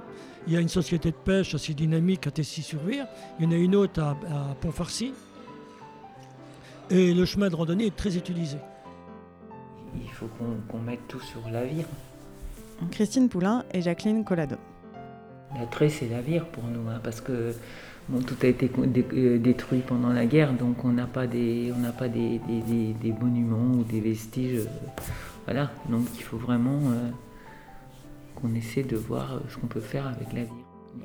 Il 0.46 0.54
y 0.54 0.56
a 0.56 0.60
une 0.60 0.68
société 0.68 1.10
de 1.10 1.16
pêche 1.16 1.54
assez 1.54 1.74
dynamique 1.74 2.26
à 2.26 2.30
Tessy-sur-Vire, 2.30 3.06
il 3.38 3.44
y 3.44 3.48
en 3.48 3.52
a 3.52 3.56
une 3.56 3.76
autre 3.76 4.02
à, 4.02 4.10
à 4.10 4.54
Pont-Farcy. 4.60 5.12
Et 6.88 7.14
le 7.14 7.24
chemin 7.24 7.48
de 7.50 7.54
randonnée 7.54 7.86
est 7.86 7.96
très 7.96 8.16
utilisé 8.16 8.56
il 9.94 10.10
faut 10.10 10.28
qu'on 10.68 10.78
mette 10.78 11.06
tout 11.08 11.20
sur 11.20 11.48
la 11.50 11.64
vire. 11.64 11.86
Christine 12.90 13.28
Poulain 13.28 13.64
et 13.72 13.82
Jacqueline 13.82 14.24
Collado. 14.24 14.56
L'attrait, 15.58 15.88
c'est 15.88 16.08
la 16.08 16.20
vire 16.20 16.46
pour 16.46 16.64
nous, 16.64 16.88
hein, 16.88 17.00
parce 17.02 17.20
que 17.20 17.52
tout 18.26 18.36
a 18.42 18.46
été 18.46 18.70
euh, 18.78 19.38
détruit 19.38 19.80
pendant 19.80 20.12
la 20.12 20.26
guerre, 20.26 20.52
donc 20.52 20.84
on 20.84 20.88
n'a 20.90 21.06
pas, 21.06 21.26
des, 21.26 21.72
on 21.76 21.92
pas 21.92 22.08
des, 22.08 22.40
monuments 23.20 23.78
ou 23.78 23.84
des 23.84 24.00
vestiges. 24.00 24.60
Euh, 24.60 24.64
voilà, 25.44 25.70
donc 25.88 26.06
il 26.16 26.22
faut 26.22 26.36
vraiment 26.36 26.78
euh, 26.90 27.10
qu'on 28.36 28.54
essaie 28.54 28.82
de 28.82 28.96
voir 28.96 29.40
ce 29.48 29.56
qu'on 29.56 29.66
peut 29.66 29.80
faire 29.80 30.06
avec 30.06 30.32
la 30.32 30.40
vire. 30.40 30.52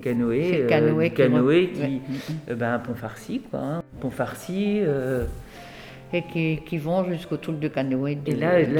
Canoë, 0.01 0.65
canoë, 0.67 1.11
canoë 1.11 1.67
qui, 1.67 2.01
ben, 2.47 2.81
quoi. 3.51 3.59
Hein. 3.59 3.83
Et 6.13 6.59
qui, 6.65 6.77
vont 6.77 7.03
jusqu'au 7.05 7.37
tour 7.37 7.55
de 7.55 7.67
canoë 7.67 8.15
de, 8.15 8.31
et 8.31 8.35
là, 8.35 8.61
Il 8.61 8.73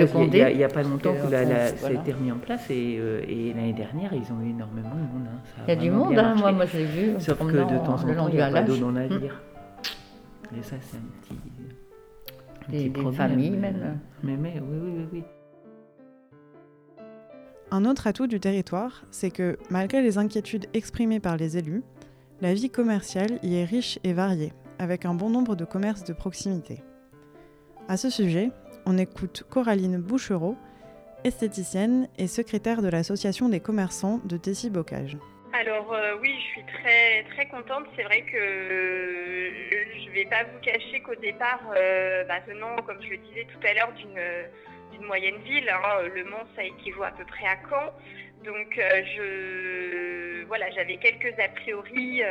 n'y 0.57 0.63
a, 0.63 0.67
pas 0.67 0.83
longtemps 0.83 1.13
que 1.13 1.29
ça 1.29 1.87
a 1.87 1.91
été 1.91 2.13
remis 2.13 2.31
en 2.31 2.37
place 2.37 2.67
euh, 2.69 3.21
et, 3.27 3.53
l'année 3.53 3.73
dernière, 3.73 4.13
ils 4.13 4.31
ont 4.31 4.41
eu 4.41 4.49
énormément 4.49 4.95
de 4.95 5.01
monde. 5.01 5.27
Hein. 5.27 5.63
Il 5.67 5.69
y 5.69 5.71
a 5.71 5.75
du 5.75 5.91
monde, 5.91 6.17
hein, 6.17 6.35
moi, 6.35 6.51
moi 6.51 6.65
je 6.65 6.77
l'ai 6.77 6.85
vu. 6.85 7.13
Sauf 7.19 7.39
que 7.39 7.43
de 7.45 7.85
temps 7.85 7.95
en 7.95 8.15
temps, 8.15 8.27
il 8.29 8.35
n'y 8.35 8.41
a 8.41 8.49
pas 8.49 8.61
d'eau 8.61 8.77
dans 8.77 8.91
la 8.91 9.07
navire. 9.07 9.41
Et 10.57 10.61
ça, 10.61 10.75
c'est 10.79 10.97
un 10.97 11.01
petit, 11.21 11.39
un 12.67 12.71
des, 12.71 12.89
petit 12.89 13.05
des 13.05 13.11
familles 13.11 13.49
même. 13.51 13.99
Mais, 14.23 14.37
mais, 14.37 14.61
oui, 14.61 14.77
oui, 14.81 14.91
oui, 14.95 15.07
oui. 15.13 15.23
Un 17.71 17.83
autre 17.83 18.07
atout 18.07 18.27
du 18.27 18.39
territoire, 18.39 19.03
c'est 19.11 19.31
que, 19.31 19.57
malgré 19.69 20.01
les 20.01 20.17
inquiétudes 20.17 20.67
exprimées 20.73 21.19
par 21.19 21.35
les 21.35 21.57
élus, 21.57 21.83
la 22.41 22.53
vie 22.53 22.69
commerciale 22.69 23.39
y 23.43 23.55
est 23.55 23.65
riche 23.65 23.99
et 24.03 24.13
variée, 24.13 24.53
avec 24.77 25.05
un 25.05 25.13
bon 25.13 25.29
nombre 25.29 25.55
de 25.55 25.65
commerces 25.65 26.03
de 26.03 26.13
proximité. 26.13 26.83
À 27.87 27.97
ce 27.97 28.09
sujet, 28.09 28.49
on 28.87 28.97
écoute 28.97 29.43
Coraline 29.47 29.97
Bouchereau, 29.97 30.57
esthéticienne 31.23 32.09
et 32.17 32.25
secrétaire 32.25 32.81
de 32.81 32.89
l'association 32.89 33.47
des 33.47 33.59
commerçants 33.59 34.19
de 34.25 34.37
Tessy-Bocage. 34.37 35.17
Alors 35.53 35.93
euh, 35.93 36.15
oui, 36.19 36.33
je 36.35 36.45
suis 36.47 36.65
très 36.65 37.23
très 37.29 37.45
contente. 37.45 37.85
C'est 37.95 38.01
vrai 38.01 38.23
que 38.23 38.37
euh, 38.37 39.51
je 39.99 40.09
ne 40.09 40.15
vais 40.15 40.25
pas 40.25 40.45
vous 40.45 40.59
cacher 40.63 40.99
qu'au 41.01 41.13
départ, 41.13 41.61
euh, 41.77 42.23
bah, 42.23 42.39
comme 42.87 43.03
je 43.03 43.09
le 43.09 43.17
disais 43.17 43.45
tout 43.53 43.67
à 43.67 43.73
l'heure, 43.75 43.93
d'une 43.93 45.05
moyenne 45.05 45.37
ville, 45.43 45.69
hein, 45.69 46.09
Le 46.11 46.23
Mans, 46.23 46.45
ça 46.55 46.63
équivaut 46.63 47.03
à 47.03 47.11
peu 47.11 47.25
près 47.25 47.45
à 47.45 47.57
Caen. 47.69 47.93
Donc 48.43 48.79
je 48.79 50.43
voilà, 50.47 50.71
j'avais 50.71 50.97
quelques 50.97 51.39
a 51.39 51.49
priori, 51.49 52.23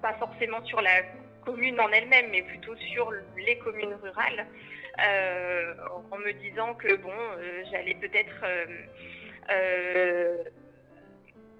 pas 0.00 0.14
forcément 0.14 0.64
sur 0.64 0.80
la 0.80 1.02
commune 1.44 1.80
en 1.80 1.90
elle-même, 1.90 2.30
mais 2.30 2.42
plutôt 2.42 2.76
sur 2.76 3.12
les 3.36 3.58
communes 3.58 3.94
rurales, 4.02 4.46
en 4.98 6.18
me 6.18 6.32
disant 6.32 6.74
que 6.74 6.96
bon, 6.96 7.14
j'allais 7.70 7.94
peut-être 7.94 8.44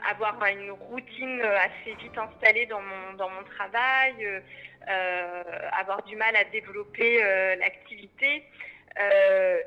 avoir 0.08 0.44
une 0.46 0.70
routine 0.70 1.40
assez 1.40 1.94
vite 1.94 2.16
installée 2.16 2.66
dans 2.66 2.80
mon, 2.80 3.44
travail, 3.44 4.24
euh, 4.24 4.40
euh, 4.88 5.68
avoir 5.72 6.02
du 6.04 6.16
mal 6.16 6.34
à 6.36 6.44
développer 6.44 7.22
euh, 7.22 7.56
l'activité. 7.56 8.44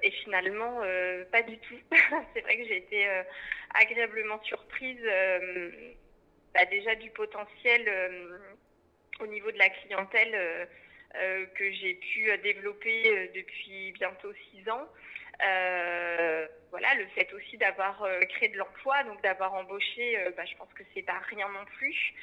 et 0.03 0.11
finalement, 0.23 0.81
pas 1.31 1.41
du 1.41 1.57
tout. 1.59 1.79
C'est 2.33 2.41
vrai 2.41 2.57
que 2.57 2.65
j'ai 2.65 2.77
été 2.77 3.07
agréablement 3.73 4.41
surprise 4.43 5.03
bah, 6.53 6.65
déjà 6.69 6.95
du 6.95 7.09
potentiel 7.11 7.83
au 9.19 9.27
niveau 9.27 9.51
de 9.51 9.57
la 9.57 9.69
clientèle 9.69 10.67
que 11.55 11.71
j'ai 11.71 11.93
pu 11.93 12.37
développer 12.39 13.31
depuis 13.33 13.91
bientôt 13.93 14.33
six 14.51 14.69
ans. 14.69 14.87
Euh, 15.43 16.47
voilà, 16.71 16.93
le 16.95 17.05
fait 17.07 17.31
aussi 17.33 17.57
d'avoir 17.57 18.01
euh, 18.03 18.21
créé 18.21 18.49
de 18.49 18.57
l'emploi, 18.57 19.03
donc 19.03 19.21
d'avoir 19.21 19.53
embauché, 19.53 20.17
euh, 20.19 20.31
bah, 20.35 20.45
je 20.45 20.55
pense 20.55 20.71
que 20.73 20.83
c'est 20.93 21.01
pas 21.01 21.19
rien 21.29 21.47
non 21.49 21.65
plus. 21.77 22.13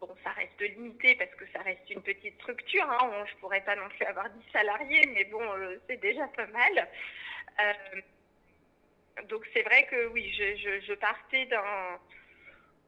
bon, 0.00 0.14
ça 0.22 0.30
reste 0.30 0.60
limité 0.60 1.16
parce 1.16 1.34
que 1.34 1.44
ça 1.52 1.60
reste 1.60 1.88
une 1.90 2.02
petite 2.02 2.34
structure. 2.40 2.88
Hein. 2.88 3.24
je 3.26 3.34
pourrais 3.36 3.62
pas 3.62 3.76
non 3.76 3.88
plus 3.88 4.04
avoir 4.04 4.28
10 4.30 4.52
salariés, 4.52 5.06
mais 5.14 5.24
bon, 5.24 5.42
c'est 5.88 6.00
déjà 6.00 6.26
pas 6.28 6.46
mal. 6.46 6.88
donc 9.28 9.46
c'est 9.52 9.62
vrai 9.62 9.86
que 9.86 10.06
oui, 10.08 10.32
je, 10.32 10.94
partais 10.94 11.46
d'un 11.46 11.98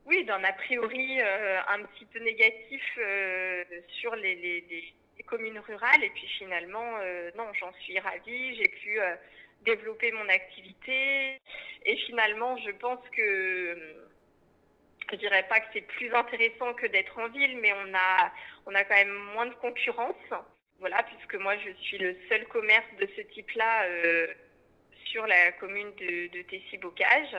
oui, 0.07 0.25
d'un 0.25 0.43
a 0.45 0.53
priori 0.53 1.21
un 1.21 1.83
petit 1.83 2.05
peu 2.07 2.19
négatif 2.21 2.99
sur 4.01 4.15
les, 4.17 4.37
les, 4.37 4.95
communes 5.27 5.59
rurales. 5.59 6.03
Et 6.03 6.11
puis 6.11 6.27
finalement, 6.39 6.99
euh, 7.01 7.31
non, 7.37 7.53
j'en 7.55 7.73
suis 7.81 7.99
ravie. 7.99 8.57
J'ai 8.57 8.69
pu 8.69 9.01
euh, 9.01 9.15
développer 9.63 10.11
mon 10.13 10.29
activité. 10.29 11.39
Et 11.85 11.97
finalement, 12.07 12.57
je 12.59 12.71
pense 12.73 13.01
que 13.15 13.97
je 15.11 15.17
dirais 15.17 15.47
pas 15.49 15.61
que 15.61 15.67
c'est 15.73 15.87
plus 15.87 16.13
intéressant 16.15 16.75
que 16.75 16.87
d'être 16.87 17.17
en 17.19 17.29
ville, 17.29 17.59
mais 17.59 17.73
on 17.73 17.95
a, 17.95 18.33
on 18.67 18.75
a 18.75 18.85
quand 18.85 18.97
même 18.97 19.15
moins 19.35 19.47
de 19.47 19.55
concurrence. 19.55 20.15
Voilà, 20.79 21.03
puisque 21.05 21.37
moi, 21.37 21.57
je 21.59 21.71
suis 21.83 21.99
le 21.99 22.17
seul 22.29 22.47
commerce 22.49 22.87
de 22.99 23.09
ce 23.17 23.23
type-là 23.23 23.85
euh, 23.85 24.27
sur 25.05 25.27
la 25.27 25.53
commune 25.53 25.93
de, 25.95 26.27
de 26.29 26.43
Tessy-Bocage. 26.43 27.37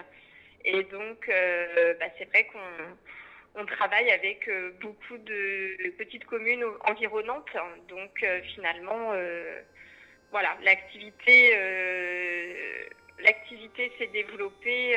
Et 0.65 0.83
donc, 0.83 1.27
bah, 1.27 2.07
c'est 2.17 2.25
vrai 2.25 2.45
qu'on 2.45 2.59
on 3.57 3.65
travaille 3.65 4.11
avec 4.11 4.47
euh, 4.47 4.71
beaucoup 4.81 5.17
de 5.17 5.89
petites 5.97 6.25
communes 6.25 6.63
environnantes. 6.85 7.49
Donc 7.89 8.23
euh, 8.23 8.39
finalement, 8.53 9.13
euh, 9.13 9.61
voilà, 10.31 10.57
l'activité, 10.63 11.51
l'activité 13.19 13.91
s'est 13.97 14.07
développée. 14.07 14.95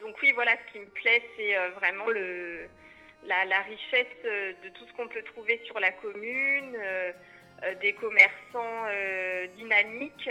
donc 0.00 0.16
oui, 0.22 0.32
voilà, 0.34 0.52
ce 0.52 0.72
qui 0.72 0.80
me 0.80 0.86
plaît, 0.86 1.22
c'est 1.36 1.56
vraiment 1.70 2.06
la, 3.24 3.62
richesse 3.62 4.22
de 4.22 4.68
tout 4.68 4.84
ce 4.86 4.92
qu'on 4.92 5.08
peut 5.08 5.22
trouver 5.22 5.60
sur 5.64 5.80
la 5.80 5.92
commune, 5.92 6.76
des 7.80 7.94
commerçants 7.94 8.84
dynamiques. 9.56 10.30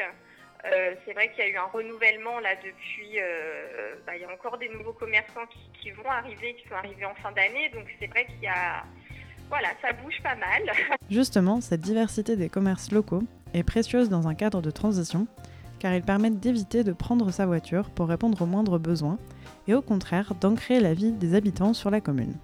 Euh, 0.65 0.95
c'est 1.05 1.13
vrai 1.13 1.29
qu'il 1.31 1.43
y 1.43 1.47
a 1.47 1.49
eu 1.51 1.57
un 1.57 1.69
renouvellement 1.71 2.39
là 2.39 2.55
depuis. 2.55 3.19
Euh, 3.19 3.95
bah, 4.05 4.15
il 4.15 4.21
y 4.21 4.25
a 4.25 4.31
encore 4.31 4.57
des 4.57 4.69
nouveaux 4.69 4.93
commerçants 4.93 5.45
qui, 5.81 5.91
vont 5.91 6.09
arriver, 6.09 6.55
qui 6.55 6.67
sont 6.67 6.75
arrivés 6.75 7.05
en 7.05 7.15
fin 7.15 7.31
d'année. 7.31 7.69
Donc 7.73 7.85
c'est 7.99 8.07
vrai 8.07 8.25
qu'il 8.25 8.41
y 8.41 8.47
a. 8.47 8.83
Voilà, 9.49 9.69
ça 9.81 9.93
bouge 9.93 10.19
pas 10.23 10.35
mal. 10.35 10.63
Justement, 11.09 11.61
cette 11.61 11.81
diversité 11.81 12.35
des 12.35 12.49
commerces 12.49 12.91
locaux 12.91 13.23
est 13.53 13.63
précieuse 13.63 14.09
dans 14.09 14.27
un 14.27 14.35
cadre 14.35 14.61
de 14.61 14.71
transition, 14.71 15.25
car 15.79 15.93
ils 15.93 16.03
permettent 16.03 16.39
d'éviter 16.39 16.83
de 16.83 16.91
prendre 16.91 17.31
sa 17.31 17.45
voiture 17.45 17.89
pour 17.91 18.09
répondre 18.09 18.41
aux 18.41 18.45
moindres 18.45 18.77
besoins, 18.77 19.17
et 19.69 19.73
au 19.73 19.81
contraire 19.81 20.35
d'ancrer 20.35 20.81
la 20.81 20.93
vie 20.93 21.13
des 21.13 21.33
habitants 21.33 21.73
sur 21.73 21.89
la 21.89 22.01
commune. 22.01 22.35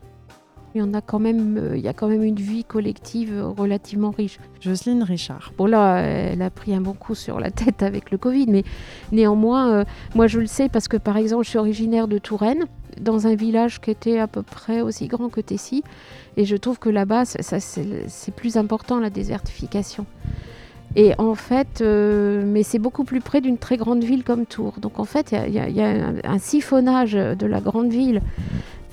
Il 0.75 0.79
y, 0.79 0.81
en 0.81 0.93
a 0.95 1.01
quand 1.01 1.19
même, 1.19 1.57
euh, 1.57 1.77
il 1.77 1.83
y 1.83 1.87
a 1.87 1.93
quand 1.93 2.07
même 2.07 2.23
une 2.23 2.39
vie 2.39 2.63
collective 2.63 3.43
relativement 3.57 4.09
riche. 4.09 4.39
Jocelyne 4.59 5.03
Richard. 5.03 5.53
Bon 5.55 5.67
là, 5.67 5.99
elle 5.99 6.41
a 6.41 6.49
pris 6.49 6.73
un 6.73 6.81
bon 6.81 6.93
coup 6.93 7.13
sur 7.13 7.39
la 7.39 7.51
tête 7.51 7.83
avec 7.83 8.09
le 8.09 8.17
Covid, 8.17 8.47
mais 8.47 8.63
néanmoins, 9.11 9.71
euh, 9.71 9.83
moi 10.15 10.25
je 10.25 10.39
le 10.39 10.47
sais 10.47 10.69
parce 10.69 10.87
que 10.87 10.97
par 10.97 11.17
exemple, 11.17 11.43
je 11.43 11.49
suis 11.49 11.59
originaire 11.59 12.07
de 12.07 12.17
Touraine, 12.17 12.65
dans 12.99 13.27
un 13.27 13.35
village 13.35 13.81
qui 13.81 13.91
était 13.91 14.17
à 14.17 14.27
peu 14.27 14.41
près 14.41 14.81
aussi 14.81 15.07
grand 15.07 15.29
que 15.29 15.41
Tessy, 15.41 15.83
et 16.37 16.45
je 16.45 16.55
trouve 16.55 16.79
que 16.79 16.89
là-bas, 16.89 17.25
c'est 17.25 18.35
plus 18.35 18.57
important 18.57 18.99
la 18.99 19.11
désertification. 19.11 20.07
Et 20.95 21.13
en 21.17 21.33
fait, 21.33 21.81
euh, 21.81 22.43
mais 22.45 22.61
c'est 22.61 22.77
beaucoup 22.77 23.03
plus 23.03 23.19
près 23.19 23.41
d'une 23.41 23.57
très 23.57 23.77
grande 23.77 24.03
ville 24.03 24.23
comme 24.23 24.45
Tours. 24.45 24.75
Donc 24.79 24.99
en 24.99 25.05
fait, 25.05 25.31
il 25.31 25.53
y, 25.53 25.59
a, 25.59 25.87
un, 25.87 26.15
un, 26.23 26.37
siphonnage 26.37 27.13
de 27.13 27.45
la 27.47 27.61
grande 27.61 27.89
ville 27.89 28.21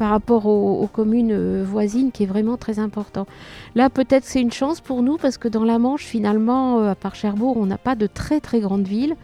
par 0.00 0.08
rapport 0.08 0.46
aux, 0.46 0.86
communes 0.86 1.30
euh, 1.30 1.62
voisines 1.62 2.10
qui 2.10 2.22
est 2.22 2.26
vraiment 2.26 2.56
très 2.56 2.78
important. 2.78 3.26
Là, 3.74 3.90
peut-être 3.90 4.24
c'est 4.24 4.40
une 4.40 4.50
chance 4.50 4.80
pour 4.80 5.02
nous 5.02 5.18
parce 5.18 5.36
que 5.36 5.46
dans 5.46 5.62
la 5.62 5.78
Manche, 5.78 6.04
finalement, 6.04 6.80
euh, 6.80 6.92
à 6.92 6.94
part 6.94 7.14
Cherbourg, 7.14 7.58
on 7.58 7.66
n'a 7.66 7.76
pas 7.76 7.96
de 7.96 8.06
très 8.06 8.40
très 8.40 8.60
grandes 8.60 8.88
villes. 8.88 9.14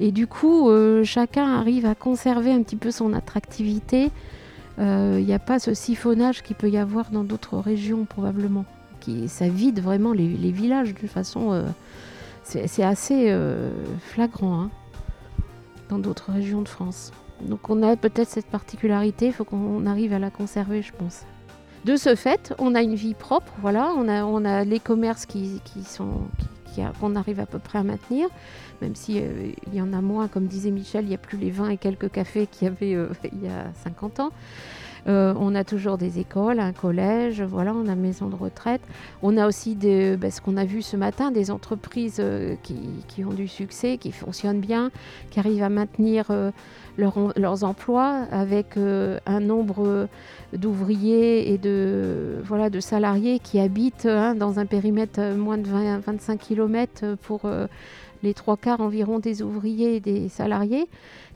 Et 0.00 0.12
du 0.12 0.26
coup, 0.26 0.68
euh, 0.68 1.02
chacun 1.02 1.46
arrive 1.58 1.86
à 1.86 1.94
conserver 1.94 2.52
un 2.52 2.62
petit 2.62 2.76
peu 2.76 2.90
son 2.90 3.14
attractivité. 3.14 4.10
Il 4.78 5.24
n'y 5.24 5.32
a 5.32 5.38
pas 5.38 5.58
ce 5.58 5.72
siphonnage 5.72 6.42
qu'il 6.42 6.56
peut 6.56 6.68
y 6.68 6.76
avoir 6.76 7.10
dans 7.10 7.24
d'autres 7.24 7.56
régions 7.56 8.04
probablement. 8.04 8.66
Qui, 9.00 9.28
ça 9.28 9.48
vide 9.48 9.80
vraiment 9.80 10.12
les, 10.12 10.26
villages 10.26 10.92
de 10.92 11.06
façon... 11.06 11.64
c'est 12.42 12.82
assez 12.82 13.34
flagrant 14.00 14.62
hein, 14.62 14.70
dans 15.88 15.98
d'autres 15.98 16.32
régions 16.32 16.62
de 16.62 16.68
France. 16.68 17.12
Donc 17.46 17.70
on 17.70 17.82
a 17.82 17.96
peut-être 17.96 18.28
cette 18.28 18.46
particularité, 18.46 19.26
il 19.26 19.32
faut 19.32 19.44
qu'on 19.44 19.86
arrive 19.86 20.12
à 20.12 20.18
la 20.18 20.30
conserver, 20.30 20.82
je 20.82 20.92
pense. 20.92 21.22
De 21.84 21.96
ce 21.96 22.14
fait, 22.14 22.54
on 22.58 22.74
a 22.74 22.82
une 22.82 22.94
vie 22.94 23.14
propre, 23.14 23.52
voilà, 23.60 23.92
on 23.96 24.08
a, 24.08 24.24
on 24.24 24.44
a 24.44 24.64
les 24.64 24.78
commerces 24.78 25.26
qui, 25.26 25.60
sont 25.84 26.22
qu'on 27.00 27.16
arrive 27.16 27.40
à 27.40 27.46
peu 27.46 27.58
près 27.58 27.78
à 27.78 27.82
maintenir, 27.82 28.28
même 28.80 28.94
s'il 28.94 29.18
euh, 29.18 29.52
il 29.66 29.74
y 29.74 29.80
en 29.82 29.92
a 29.92 30.00
moins, 30.00 30.28
comme 30.28 30.46
disait 30.46 30.70
Michel, 30.70 31.04
il 31.04 31.08
n'y 31.08 31.14
a 31.14 31.18
plus 31.18 31.36
les 31.36 31.50
vins 31.50 31.68
et 31.68 31.76
quelques 31.76 32.10
cafés 32.10 32.46
qu'il 32.46 32.66
y 32.66 32.70
avait 32.70 32.94
euh, 32.94 33.08
il 33.32 33.44
y 33.44 33.48
a 33.48 33.72
50 33.84 34.20
ans. 34.20 34.30
Euh, 35.08 35.34
on 35.38 35.54
a 35.54 35.64
toujours 35.64 35.98
des 35.98 36.18
écoles, 36.18 36.60
un 36.60 36.72
collège, 36.72 37.42
voilà, 37.42 37.74
on 37.74 37.88
a 37.88 37.92
une 37.92 38.00
maison 38.00 38.28
de 38.28 38.36
retraite. 38.36 38.82
On 39.22 39.36
a 39.36 39.46
aussi 39.46 39.74
des, 39.74 40.16
ben, 40.16 40.30
ce 40.30 40.40
qu'on 40.40 40.56
a 40.56 40.64
vu 40.64 40.82
ce 40.82 40.96
matin, 40.96 41.30
des 41.30 41.50
entreprises 41.50 42.22
qui, 42.62 42.76
qui, 43.08 43.24
ont 43.24 43.32
du 43.32 43.48
succès, 43.48 43.98
qui 43.98 44.12
fonctionnent 44.12 44.60
bien, 44.60 44.90
qui 45.30 45.40
arrivent 45.40 45.62
à 45.62 45.68
maintenir 45.68 46.30
leurs 46.98 47.64
emplois 47.64 48.26
avec 48.30 48.76
euh, 48.76 49.18
un 49.26 49.40
nombre 49.40 50.08
d'ouvriers 50.52 51.52
et 51.52 51.58
de, 51.58 52.42
salariés 52.80 53.38
qui 53.38 53.58
habitent 53.58 54.06
hein, 54.06 54.34
dans 54.34 54.58
un 54.58 54.66
périmètre 54.66 55.20
euh, 55.20 55.36
moins 55.36 55.58
de 55.58 55.66
20, 55.68 56.00
25 56.00 56.38
km 56.38 57.16
pour 57.22 57.42
euh, 57.44 57.66
les 58.22 58.34
trois 58.34 58.56
quarts 58.56 58.80
environ 58.80 59.18
des 59.18 59.42
ouvriers 59.42 59.96
et 59.96 60.00
des 60.00 60.28
salariés 60.28 60.86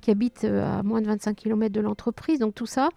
qui 0.00 0.10
habitent 0.10 0.44
à 0.44 0.82
moins 0.82 1.00
de 1.00 1.06
25 1.06 1.34
km 1.34 1.72
de 1.72 1.80
l'entreprise. 1.80 2.38
Donc 2.38 2.54
tout 2.54 2.66
ça, 2.66 2.90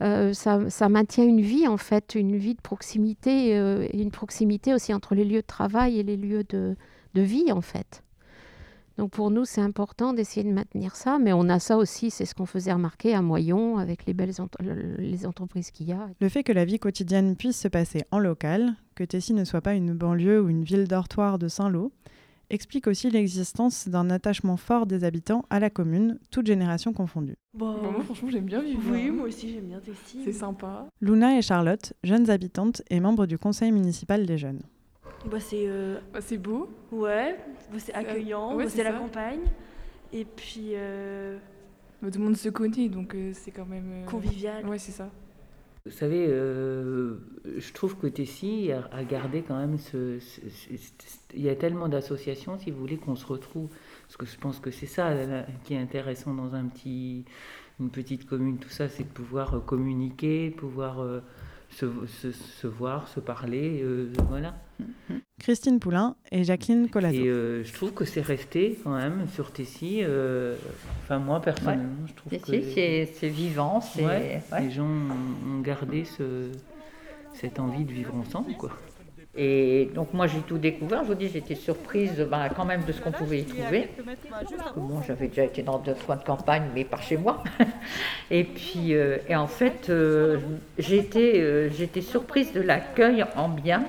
ça, 0.00 0.88
maintient 0.88 1.24
une 1.24 1.40
vie 1.40 1.66
en 1.68 1.76
fait, 1.76 2.14
une 2.14 2.36
vie 2.36 2.54
de 2.54 2.60
proximité 2.60 3.50
et 3.50 4.02
une 4.02 4.10
proximité 4.10 4.74
aussi 4.74 4.92
entre 4.92 5.14
les 5.14 5.24
lieux 5.24 5.42
de 5.42 5.46
travail 5.46 5.98
et 5.98 6.02
les 6.02 6.16
lieux 6.16 6.44
de, 6.44 6.76
de 7.14 7.22
vie 7.22 7.52
en 7.52 7.60
fait. 7.60 8.02
Donc 8.96 9.10
pour 9.10 9.30
nous, 9.30 9.44
c'est 9.44 9.60
important 9.60 10.12
d'essayer 10.12 10.48
de 10.48 10.52
maintenir 10.52 10.94
ça, 10.94 11.18
mais 11.18 11.32
on 11.32 11.48
a 11.48 11.58
ça 11.58 11.76
aussi, 11.76 12.10
c'est 12.10 12.24
ce 12.24 12.34
qu'on 12.34 12.46
faisait 12.46 12.72
remarquer 12.72 13.12
à 13.14 13.22
Moyon 13.22 13.78
avec 13.78 14.06
les 14.06 14.14
belles 14.14 14.32
les 14.98 15.26
entreprises 15.26 15.70
qu'il 15.72 15.88
y 15.88 15.92
a. 15.92 16.08
Le 16.20 16.28
fait 16.28 16.44
que 16.44 16.52
la 16.52 16.64
vie 16.64 16.78
quotidienne 16.78 17.34
puisse 17.34 17.58
se 17.58 17.68
passer 17.68 18.04
en 18.12 18.20
local, 18.20 18.74
que 18.94 19.02
Tessy 19.02 19.34
ne 19.34 19.44
soit 19.44 19.62
pas 19.62 19.74
une 19.74 19.94
banlieue 19.94 20.40
ou 20.40 20.48
une 20.48 20.62
ville 20.62 20.86
dortoir 20.86 21.40
de 21.40 21.48
Saint-Lô, 21.48 21.90
explique 22.50 22.86
aussi 22.86 23.10
l'existence 23.10 23.88
d'un 23.88 24.10
attachement 24.10 24.56
fort 24.56 24.86
des 24.86 25.04
habitants 25.04 25.44
à 25.50 25.60
la 25.60 25.70
commune, 25.70 26.18
toutes 26.30 26.46
générations 26.46 26.92
confondues. 26.92 27.36
Bah, 27.54 27.76
moi, 27.82 28.02
franchement, 28.04 28.30
j'aime 28.30 28.44
bien 28.46 28.62
vivre. 28.62 28.80
oui, 28.90 29.10
moi 29.10 29.26
aussi 29.26 29.52
j'aime 29.52 29.66
bien 29.66 29.80
Tessie. 29.80 30.20
C'est 30.24 30.32
sympa. 30.32 30.86
Luna 31.00 31.38
et 31.38 31.42
Charlotte, 31.42 31.92
jeunes 32.02 32.28
habitantes 32.30 32.82
et 32.90 33.00
membres 33.00 33.26
du 33.26 33.38
conseil 33.38 33.72
municipal 33.72 34.26
des 34.26 34.38
jeunes. 34.38 34.62
Bah, 35.30 35.40
c'est 35.40 35.64
euh, 35.66 35.98
Bah, 36.12 36.20
c'est 36.20 36.38
beau. 36.38 36.68
ouais, 36.92 37.36
bah, 37.72 37.78
c'est 37.78 37.94
accueillant, 37.94 38.56
ouais, 38.56 38.64
bah, 38.64 38.70
c'est 38.70 38.78
c'est 38.78 38.84
la 38.84 38.92
ça. 38.92 38.98
campagne. 38.98 39.40
Et 40.12 40.24
puis 40.24 40.72
euh, 40.74 41.38
Bah, 42.02 42.10
tout 42.10 42.18
le 42.18 42.24
monde 42.24 42.36
se 42.36 42.48
connaît, 42.50 42.88
donc 42.88 43.14
euh, 43.14 43.30
c'est 43.34 43.50
quand 43.50 43.66
même. 43.66 43.90
euh, 43.90 44.04
convivial. 44.06 44.66
Ouais, 44.68 44.78
c'est 44.78 44.92
ça. 44.92 45.08
Vous 45.86 45.90
savez, 45.90 46.26
euh, 46.30 47.16
je 47.58 47.72
trouve 47.74 47.98
que 47.98 48.06
Tessie 48.06 48.72
a, 48.72 48.88
a 48.90 49.04
gardé 49.04 49.42
quand 49.42 49.58
même 49.58 49.76
ce, 49.76 50.18
Il 51.34 51.42
y 51.42 51.50
a 51.50 51.56
tellement 51.56 51.88
d'associations, 51.88 52.58
si 52.58 52.70
vous 52.70 52.78
voulez, 52.78 52.96
qu'on 52.96 53.16
se 53.16 53.26
retrouve. 53.26 53.68
Parce 54.06 54.16
que 54.16 54.24
je 54.24 54.38
pense 54.38 54.60
que 54.60 54.70
c'est 54.70 54.86
ça 54.86 55.12
qui 55.64 55.74
est 55.74 55.78
intéressant 55.78 56.32
dans 56.32 56.54
un 56.54 56.64
petit, 56.68 57.26
une 57.80 57.90
petite 57.90 58.26
commune, 58.26 58.58
tout 58.58 58.70
ça, 58.70 58.88
c'est 58.88 59.02
de 59.04 59.08
pouvoir 59.08 59.54
euh, 59.54 59.60
communiquer, 59.60 60.50
pouvoir 60.50 61.00
euh, 61.00 61.20
se, 61.74 61.86
se- 62.06 62.32
se 62.32 62.66
voir, 62.66 63.08
se 63.08 63.20
parler. 63.20 63.80
euh, 63.82 64.12
voilà. 64.28 64.54
Christine 65.40 65.78
Poulain 65.80 66.16
et 66.32 66.44
Jacqueline 66.44 66.88
Colazo. 66.88 67.16
Et 67.16 67.26
euh, 67.28 67.64
je 67.64 67.72
trouve 67.72 67.92
que 67.92 68.04
c'est 68.04 68.20
resté 68.20 68.78
quand 68.82 68.94
même 68.96 69.26
sur 69.34 69.52
Tessie. 69.52 70.00
euh, 70.02 70.56
enfin, 71.02 71.18
moi, 71.18 71.40
personnellement, 71.40 72.06
je 72.06 72.14
trouve 72.14 72.32
Si, 72.32 72.40
que. 72.40 72.46
si, 72.62 72.72
c'est 72.74 73.10
c'est 73.14 73.28
vivant, 73.28 73.80
c'est. 73.80 74.04
Ouais, 74.04 74.42
ouais. 74.52 74.60
Les 74.62 74.70
gens 74.70 74.86
ont 74.86 75.56
ont 75.56 75.60
gardé 75.60 76.04
ce, 76.04 76.50
cette 77.34 77.58
envie 77.60 77.84
de 77.84 77.92
vivre 77.92 78.14
ensemble, 78.14 78.52
quoi. 78.54 78.70
Et 79.36 79.90
donc 79.94 80.14
moi 80.14 80.28
j'ai 80.28 80.38
tout 80.40 80.58
découvert, 80.58 81.02
je 81.02 81.08
vous 81.08 81.14
dis 81.14 81.28
j'étais 81.28 81.56
surprise 81.56 82.24
bah, 82.30 82.48
quand 82.54 82.64
même 82.64 82.84
de 82.84 82.92
ce 82.92 83.00
qu'on 83.00 83.10
pouvait 83.10 83.40
y 83.40 83.44
trouver. 83.44 83.88
J'avais 85.06 85.26
déjà 85.26 85.42
été 85.42 85.62
dans 85.62 85.78
d'autres 85.78 86.06
coins 86.06 86.16
de 86.16 86.22
campagne, 86.22 86.64
mais 86.72 86.84
par 86.84 87.02
chez 87.02 87.16
moi. 87.16 87.42
Et 88.30 88.44
puis 88.44 88.94
euh, 88.94 89.18
et 89.28 89.34
en 89.34 89.48
fait 89.48 89.90
euh, 89.90 90.38
euh, 90.78 91.68
j'étais 91.72 92.00
surprise 92.00 92.52
de 92.52 92.60
l'accueil 92.60 93.24
en 93.36 93.48
bien 93.48 93.84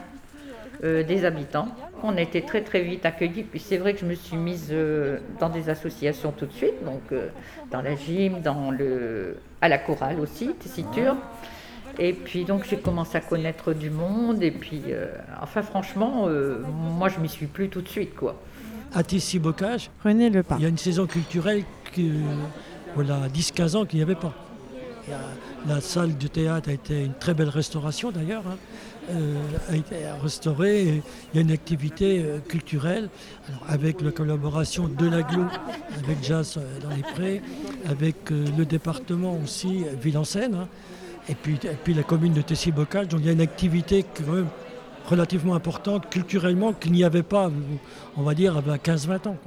des 0.83 1.25
habitants. 1.25 1.69
On 2.03 2.15
été 2.17 2.41
très 2.43 2.61
très 2.61 2.81
vite 2.81 3.05
accueillis. 3.05 3.43
Puis 3.43 3.59
c'est 3.59 3.77
vrai 3.77 3.93
que 3.93 4.01
je 4.01 4.05
me 4.05 4.13
suis 4.13 4.35
mise 4.35 4.71
dans 5.39 5.49
des 5.49 5.69
associations 5.69 6.31
tout 6.31 6.45
de 6.45 6.51
suite, 6.51 6.83
donc 6.83 7.01
dans 7.71 7.81
la 7.81 7.95
gym, 7.95 8.41
dans 8.41 8.69
le, 8.69 9.37
à 9.61 9.69
la 9.69 9.79
chorale 9.79 10.19
aussi, 10.19 10.53
tessiture. 10.53 11.15
Et 11.99 12.13
puis 12.13 12.43
donc 12.45 12.65
j'ai 12.69 12.77
commencé 12.77 13.17
à 13.17 13.21
connaître 13.21 13.73
du 13.73 13.89
monde 13.89 14.43
et 14.43 14.51
puis 14.51 14.81
euh, 14.89 15.07
enfin 15.41 15.61
franchement 15.61 16.25
euh, 16.27 16.59
moi 16.97 17.07
je 17.09 17.19
m'y 17.19 17.29
suis 17.29 17.47
plus 17.47 17.69
tout 17.69 17.81
de 17.81 17.87
suite 17.87 18.15
quoi. 18.15 18.41
À 18.93 19.03
Tessy-Bocage, 19.03 19.89
René 20.03 20.29
Lepas. 20.29 20.55
il 20.59 20.63
y 20.63 20.65
a 20.65 20.69
une 20.69 20.77
saison 20.77 21.05
culturelle 21.05 21.63
que, 21.93 22.01
voilà, 22.95 23.27
10-15 23.33 23.75
ans 23.75 23.85
qu'il 23.85 23.97
n'y 23.99 24.03
avait 24.03 24.15
pas. 24.15 24.33
Il 25.07 25.11
y 25.11 25.13
a- 25.13 25.19
la 25.75 25.81
salle 25.81 26.15
du 26.15 26.29
théâtre 26.29 26.69
a 26.69 26.73
été 26.73 27.03
une 27.03 27.13
très 27.13 27.33
belle 27.33 27.49
restauration 27.49 28.11
d'ailleurs, 28.11 28.43
hein, 28.47 28.55
euh, 29.11 29.35
a 29.69 29.75
été 29.75 29.95
restaurée. 30.21 30.81
et 30.83 31.01
Il 31.33 31.35
y 31.35 31.39
a 31.39 31.41
une 31.41 31.51
activité 31.51 32.21
euh, 32.23 32.39
culturelle 32.39 33.09
alors, 33.49 33.63
avec 33.67 34.01
la 34.01 34.11
collaboration 34.11 34.87
de 34.87 35.09
l'aglo, 35.09 35.43
avec 36.03 36.23
Jazz 36.23 36.55
euh, 36.57 36.79
dans 36.81 36.89
les 36.95 37.01
Prés, 37.01 37.41
avec 37.89 38.31
euh, 38.31 38.45
le 38.57 38.65
département 38.65 39.37
aussi, 39.43 39.83
euh, 39.85 39.95
Ville-en-Seine, 40.01 40.55
hein, 40.55 40.67
et, 41.29 41.35
puis, 41.35 41.59
puis 41.83 41.93
la 41.93 42.03
commune 42.03 42.33
de 42.33 42.41
Tessy-Bocage. 42.41 43.07
Donc 43.07 43.21
il 43.21 43.25
y 43.27 43.29
a 43.29 43.33
une 43.33 43.41
activité 43.41 44.05
relativement 45.07 45.55
importante 45.55 46.09
culturellement 46.09 46.73
qu'il 46.73 46.91
n'y 46.91 47.03
avait 47.03 47.23
pas, 47.23 47.51
on 48.17 48.23
va 48.23 48.33
dire, 48.33 48.57
à 48.57 48.61
15-20 48.61 49.29
ans. 49.29 49.37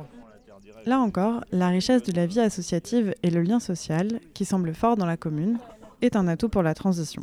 Là 0.87 1.01
encore, 1.01 1.45
la 1.53 1.69
richesse 1.69 2.03
de 2.05 2.13
la 2.13 2.27
vie 2.27 2.41
associative 2.41 3.15
et 3.23 3.31
le 3.31 3.43
lien 3.43 3.61
social, 3.61 4.21
qui 4.33 4.45
semble 4.45 4.75
fort 4.75 4.97
dans 4.97 5.07
la 5.07 5.17
commune, 5.17 5.59
est 6.01 6.17
un 6.17 6.29
atout 6.29 6.49
pour 6.49 6.63
la 6.63 6.75
transition. 6.75 7.23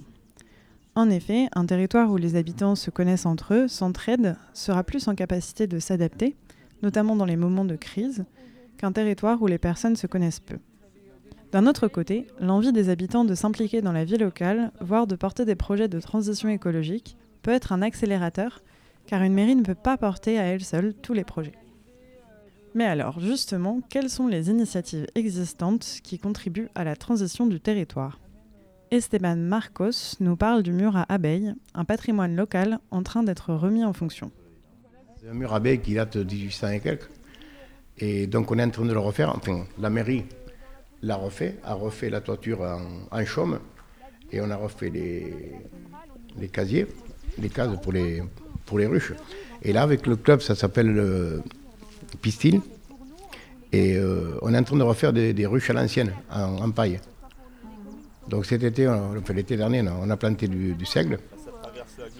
En 0.95 1.09
effet, 1.09 1.47
un 1.53 1.65
territoire 1.65 2.09
où 2.11 2.17
les 2.17 2.35
habitants 2.35 2.75
se 2.75 2.89
connaissent 2.89 3.25
entre 3.25 3.53
eux, 3.53 3.67
s'entraident, 3.67 4.37
sera 4.53 4.83
plus 4.83 5.07
en 5.07 5.15
capacité 5.15 5.67
de 5.67 5.79
s'adapter, 5.79 6.35
notamment 6.83 7.15
dans 7.15 7.25
les 7.25 7.35
moments 7.35 7.65
de 7.65 7.75
crise, 7.75 8.25
qu'un 8.77 8.91
territoire 8.91 9.41
où 9.41 9.47
les 9.47 9.57
personnes 9.57 9.95
se 9.95 10.07
connaissent 10.07 10.39
peu. 10.39 10.57
D'un 11.55 11.67
autre 11.67 11.87
côté, 11.87 12.27
l'envie 12.41 12.73
des 12.73 12.89
habitants 12.89 13.23
de 13.23 13.33
s'impliquer 13.33 13.81
dans 13.81 13.93
la 13.93 14.03
vie 14.03 14.17
locale, 14.17 14.73
voire 14.81 15.07
de 15.07 15.15
porter 15.15 15.45
des 15.45 15.55
projets 15.55 15.87
de 15.87 16.01
transition 16.01 16.49
écologique, 16.49 17.15
peut 17.43 17.51
être 17.51 17.71
un 17.71 17.81
accélérateur, 17.81 18.61
car 19.07 19.23
une 19.23 19.33
mairie 19.33 19.55
ne 19.55 19.63
peut 19.63 19.73
pas 19.73 19.95
porter 19.95 20.37
à 20.37 20.43
elle 20.43 20.65
seule 20.65 20.93
tous 20.93 21.13
les 21.13 21.23
projets. 21.23 21.55
Mais 22.73 22.83
alors, 22.83 23.21
justement, 23.21 23.79
quelles 23.89 24.09
sont 24.09 24.27
les 24.27 24.49
initiatives 24.49 25.07
existantes 25.15 26.01
qui 26.03 26.19
contribuent 26.19 26.67
à 26.75 26.83
la 26.83 26.97
transition 26.97 27.45
du 27.45 27.61
territoire? 27.61 28.19
Esteban 28.91 29.37
Marcos 29.37 30.17
nous 30.19 30.35
parle 30.35 30.61
du 30.61 30.73
mur 30.73 30.97
à 30.97 31.05
abeilles, 31.07 31.55
un 31.73 31.85
patrimoine 31.85 32.35
local 32.35 32.79
en 32.91 33.01
train 33.01 33.23
d'être 33.23 33.53
remis 33.53 33.85
en 33.85 33.93
fonction. 33.93 34.29
C'est 35.21 35.29
un 35.29 35.33
mur 35.33 35.53
à 35.53 35.55
abeilles 35.55 35.79
qui 35.79 35.93
date 35.93 36.17
de 36.17 36.23
1800 36.25 36.67
et 36.71 36.79
quelques. 36.81 37.09
Et 37.97 38.27
donc 38.27 38.51
on 38.51 38.59
est 38.59 38.63
en 38.63 38.71
train 38.71 38.83
de 38.83 38.91
le 38.91 38.99
refaire. 38.99 39.33
Enfin, 39.33 39.63
la 39.79 39.89
mairie 39.89 40.25
refait, 41.13 41.57
a 41.63 41.75
refait 41.75 42.09
la 42.09 42.21
toiture 42.21 42.61
en, 43.11 43.25
chaume. 43.25 43.59
Et 44.31 44.41
on 44.41 44.49
a 44.49 44.55
refait 44.55 44.89
les, 44.89 45.33
les 46.39 46.47
casiers, 46.47 46.87
les 47.39 47.49
cases 47.49 47.69
pour 47.83 47.91
les, 47.93 48.23
pour 48.65 48.79
les 48.79 48.87
ruches. 48.87 49.13
Et 49.61 49.71
là, 49.71 49.83
avec 49.83 50.07
le 50.07 50.15
club, 50.15 50.41
ça 50.41 50.55
s'appelle 50.55 50.91
le 50.91 51.43
Pistil. 52.21 52.61
Et 53.71 53.95
euh, 53.97 54.37
on 54.41 54.53
est 54.53 54.57
en 54.57 54.63
train 54.63 54.77
de 54.77 54.83
refaire 54.83 55.13
des, 55.13 55.45
ruches 55.45 55.69
à 55.69 55.73
l'ancienne, 55.73 56.11
en, 56.31 56.71
paille. 56.71 56.99
Donc 58.27 58.45
cet 58.45 58.63
été, 58.63 58.87
on- 58.87 59.13
l'été 59.33 59.57
dernier, 59.57 59.83
on 60.01 60.09
a- 60.09 60.17
planté 60.17 60.47
du, 60.47 60.73
du 60.73 60.85
seigle. 60.85 61.19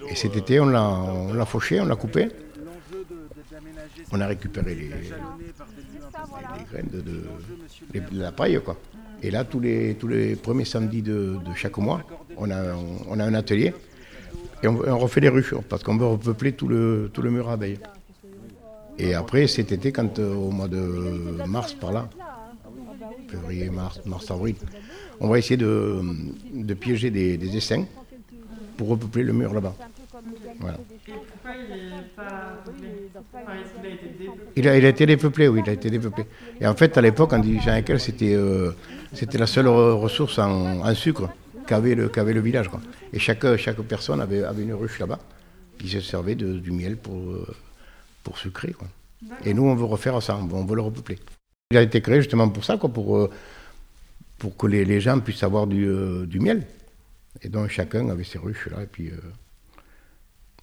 Et 0.08 0.14
cet 0.14 0.36
été, 0.36 0.60
on 0.60 0.66
l'a 0.66 1.44
fauché, 1.46 1.80
on 1.80 1.86
l'a 1.86 1.96
coupé. 1.96 2.28
On 4.12 4.20
a 4.20 4.26
récupéré 4.26 4.74
les, 4.74 4.90
les- 6.40 6.58
les 6.58 6.64
graines 6.70 6.90
de, 6.92 7.00
de- 7.00 7.24
les- 7.94 8.00
de 8.00 8.20
la 8.20 8.32
paille. 8.32 8.60
Quoi. 8.64 8.76
Et 9.22 9.30
là, 9.30 9.44
tous 9.44 9.60
les, 9.60 9.94
tous 9.94 10.08
les 10.08 10.36
premiers 10.36 10.64
samedis 10.64 11.02
de, 11.02 11.36
de 11.44 11.54
chaque 11.54 11.78
mois, 11.78 12.02
on 12.36 12.50
a, 12.50 12.74
on, 12.74 12.98
on 13.10 13.20
a 13.20 13.24
un 13.24 13.34
atelier. 13.34 13.72
Et 14.62 14.68
on, 14.68 14.78
on 14.86 14.98
refait 14.98 15.20
les 15.20 15.28
ruches, 15.28 15.54
parce 15.68 15.82
qu'on 15.82 15.96
veut 15.96 16.06
repeupler 16.06 16.52
tout 16.52 16.68
le, 16.68 17.10
tout 17.12 17.22
le 17.22 17.30
mur 17.30 17.48
à 17.48 17.54
abeilles. 17.54 17.78
Et 18.98 19.14
après, 19.14 19.46
cet 19.46 19.72
été, 19.72 19.92
quand 19.92 20.18
euh, 20.18 20.34
au 20.34 20.50
mois 20.50 20.68
de 20.68 20.80
mars, 21.46 21.74
par 21.74 21.92
là, 21.92 22.08
février, 23.28 23.68
mars, 23.70 24.00
mars, 24.06 24.30
avril, 24.30 24.54
on 25.20 25.28
va 25.28 25.38
essayer 25.38 25.56
de, 25.56 26.00
de 26.54 26.74
piéger 26.74 27.10
des, 27.10 27.36
des 27.36 27.56
essaims 27.56 27.86
pour 28.76 28.88
repeupler 28.88 29.22
le 29.22 29.32
mur 29.32 29.52
là-bas. 29.52 29.74
Voilà. 30.60 30.78
Il 34.56 34.68
a, 34.68 34.78
il 34.78 34.84
a 34.84 34.88
été 34.88 35.06
dépeuplé, 35.06 35.48
oui, 35.48 35.60
il 35.64 35.70
a 35.70 35.72
été 35.72 35.90
dépeuplé. 35.90 36.24
Et 36.60 36.66
en 36.66 36.74
fait, 36.74 36.96
à 36.96 37.00
l'époque, 37.00 37.32
en 37.32 37.38
1815, 37.42 38.00
c'était 38.02 38.34
euh, 38.34 38.72
c'était 39.12 39.38
la 39.38 39.46
seule 39.46 39.66
re- 39.66 39.92
ressource 39.94 40.38
en, 40.38 40.80
en 40.80 40.94
sucre 40.94 41.28
qu'avait 41.66 41.94
le, 41.94 42.08
qu'avait 42.08 42.32
le 42.32 42.40
village. 42.40 42.68
Quoi. 42.68 42.80
Et 43.12 43.18
chaque, 43.18 43.56
chaque 43.56 43.80
personne 43.82 44.20
avait, 44.20 44.42
avait 44.44 44.62
une 44.62 44.74
ruche 44.74 44.98
là-bas, 44.98 45.18
qui 45.78 45.88
se 45.88 46.00
servait 46.00 46.34
de- 46.34 46.58
du 46.58 46.70
miel 46.70 46.96
pour, 46.96 47.16
euh, 47.18 47.46
pour 48.22 48.38
sucrer. 48.38 48.72
Quoi. 48.72 48.88
Et 49.44 49.54
nous, 49.54 49.64
on 49.64 49.74
veut 49.74 49.84
refaire 49.84 50.22
ça, 50.22 50.36
on 50.36 50.64
veut 50.64 50.76
le 50.76 50.82
repeupler. 50.82 51.18
Il 51.72 51.76
a 51.76 51.82
été 51.82 52.00
créé 52.00 52.18
justement 52.20 52.48
pour 52.48 52.64
ça, 52.64 52.76
quoi, 52.76 52.88
pour, 52.92 53.16
euh, 53.16 53.30
pour 54.38 54.56
que 54.56 54.66
les, 54.66 54.84
les 54.84 55.00
gens 55.00 55.18
puissent 55.20 55.42
avoir 55.42 55.66
du, 55.66 55.84
euh, 55.86 56.26
du 56.26 56.38
miel. 56.40 56.64
Et 57.42 57.48
donc 57.48 57.68
chacun 57.68 58.08
avait 58.08 58.24
ses 58.24 58.38
ruches 58.38 58.68
là, 58.70 58.82
et 58.82 58.86
puis 58.86 59.08
euh, 59.08 59.16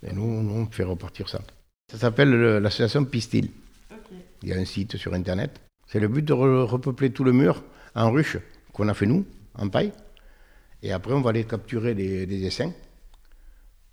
et 0.06 0.14
nous, 0.14 0.44
nous, 0.44 0.54
on 0.62 0.66
fait 0.68 0.84
repartir 0.84 1.30
ça. 1.30 1.42
Ça 1.92 1.98
s'appelle 1.98 2.30
le- 2.32 2.60
l'association 2.60 3.06
Pistil. 3.06 3.50
Il 4.42 4.50
y 4.50 4.54
a 4.54 4.58
un 4.58 4.66
site 4.66 4.98
sur 4.98 5.14
internet. 5.14 5.60
C'est 5.88 6.00
le 6.00 6.08
but 6.08 6.24
de 6.24 6.34
re- 6.34 6.64
repeupler 6.66 7.12
tout 7.12 7.24
le 7.24 7.32
mur 7.32 7.64
en 7.96 8.12
ruches 8.12 8.38
qu'on 8.74 8.88
a 8.90 8.94
fait 8.94 9.06
nous, 9.06 9.26
en 9.56 9.70
paille. 9.70 9.92
Et 10.82 10.92
après, 10.92 11.14
on 11.14 11.22
va 11.22 11.30
aller 11.30 11.46
capturer 11.46 11.94
des, 11.96 12.26
des 12.26 12.46
essaims 12.46 12.74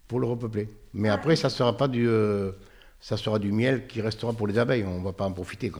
pour 0.08 0.18
le 0.18 0.26
repeupler. 0.26 0.68
Mais 0.94 1.08
après, 1.08 1.36
ça 1.36 1.48
sera 1.50 1.76
pas 1.76 1.86
du, 1.86 2.08
euh, 2.08 2.52
ça 3.00 3.16
sera 3.16 3.38
du 3.38 3.52
miel 3.52 3.86
qui 3.86 4.00
restera 4.00 4.32
pour 4.32 4.46
les 4.48 4.58
abeilles. 4.58 4.84
On 4.84 5.02
va 5.02 5.12
pas 5.12 5.24
en 5.26 5.32
profiter. 5.32 5.70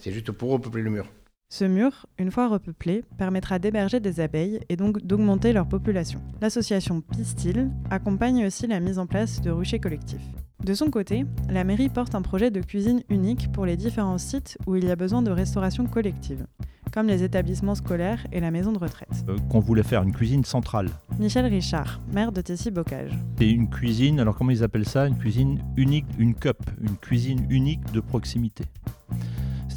C'est 0.00 0.12
juste 0.12 0.30
pour 0.32 0.50
repeupler 0.50 0.82
le 0.82 0.90
mur. 0.90 1.06
Ce 1.52 1.64
mur, 1.64 2.06
une 2.16 2.30
fois 2.30 2.46
repeuplé, 2.46 3.02
permettra 3.18 3.58
d'héberger 3.58 3.98
des 3.98 4.20
abeilles 4.20 4.60
et 4.68 4.76
donc 4.76 5.02
d'augmenter 5.02 5.52
leur 5.52 5.66
population. 5.66 6.20
L'association 6.40 7.00
Pistil 7.00 7.68
accompagne 7.90 8.46
aussi 8.46 8.68
la 8.68 8.78
mise 8.78 9.00
en 9.00 9.06
place 9.06 9.40
de 9.40 9.50
ruchers 9.50 9.80
collectifs. 9.80 10.22
De 10.64 10.74
son 10.74 10.90
côté, 10.90 11.26
la 11.48 11.64
mairie 11.64 11.88
porte 11.88 12.14
un 12.14 12.22
projet 12.22 12.52
de 12.52 12.60
cuisine 12.60 13.02
unique 13.08 13.50
pour 13.50 13.66
les 13.66 13.76
différents 13.76 14.18
sites 14.18 14.58
où 14.68 14.76
il 14.76 14.84
y 14.84 14.92
a 14.92 14.96
besoin 14.96 15.22
de 15.22 15.32
restauration 15.32 15.86
collective. 15.86 16.46
comme 16.92 17.06
les 17.06 17.22
établissements 17.22 17.74
scolaires 17.74 18.26
et 18.32 18.40
la 18.40 18.50
maison 18.50 18.72
de 18.72 18.78
retraite. 18.78 19.24
Euh, 19.28 19.36
qu'on 19.50 19.60
voulait 19.60 19.82
faire 19.82 20.02
une 20.02 20.12
cuisine 20.12 20.44
centrale. 20.44 20.88
Michel 21.18 21.46
Richard, 21.46 22.00
maire 22.12 22.32
de 22.32 22.40
Tessy-Bocage. 22.40 23.12
C'est 23.38 23.48
une 23.48 23.68
cuisine, 23.68 24.20
alors 24.20 24.36
comment 24.36 24.50
ils 24.50 24.62
appellent 24.64 24.88
ça? 24.88 25.06
Une 25.06 25.16
cuisine 25.16 25.60
unique, 25.76 26.06
une 26.18 26.34
cup, 26.34 26.58
une 26.80 26.96
cuisine 26.96 27.46
unique 27.50 27.92
de 27.92 28.00
proximité. 28.00 28.64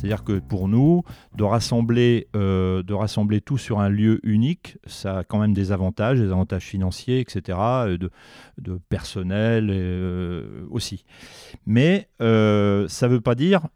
C'est-à-dire 0.04 0.26
que 0.26 0.40
pour 0.40 0.68
nous, 0.68 1.04
de 1.38 1.46
rassembler, 1.46 2.28
euh, 2.36 2.84
de 2.84 2.94
rassembler 2.94 3.40
tout 3.40 3.58
sur 3.58 3.80
un 3.80 3.88
lieu 3.88 4.20
unique, 4.24 4.78
ça 4.86 5.20
a 5.20 5.24
quand 5.24 5.40
même 5.40 5.54
des 5.54 5.72
avantages, 5.72 6.20
des 6.20 6.30
avantages 6.30 6.66
financiers, 6.66 7.22
etc., 7.22 7.58
euh, 7.58 7.98
de, 7.98 8.12
de 8.58 8.82
personnel 8.90 9.70
euh, 9.72 10.66
aussi. 10.70 11.06
Mais 11.66 12.10
ça 12.20 12.26
ne 12.26 13.08
veut 13.08 13.22
pas 13.22 13.36
dire... 13.36 13.70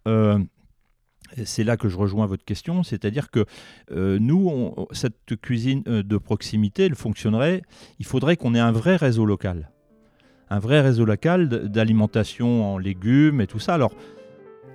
c'est 1.45 1.63
là 1.63 1.77
que 1.77 1.87
je 1.87 1.95
rejoins 1.95 2.25
votre 2.25 2.43
question, 2.43 2.83
c'est-à-dire 2.83 3.29
que 3.29 3.45
nous, 3.89 4.75
cette 4.91 5.37
cuisine 5.41 5.83
de 5.83 6.17
proximité, 6.17 6.83
elle 6.83 6.95
fonctionnerait, 6.95 7.61
il 7.99 8.05
faudrait 8.05 8.35
qu'on 8.35 8.53
ait 8.53 8.59
un 8.59 8.73
vrai 8.73 8.97
réseau 8.97 9.25
local. 9.25 9.71
Un 10.49 10.59
vrai 10.59 10.81
réseau 10.81 11.05
local 11.05 11.47
d'alimentation 11.69 12.73
en 12.73 12.77
légumes 12.77 13.41
et 13.41 13.47
tout 13.47 13.59
ça. 13.59 13.73
Alors, 13.73 13.93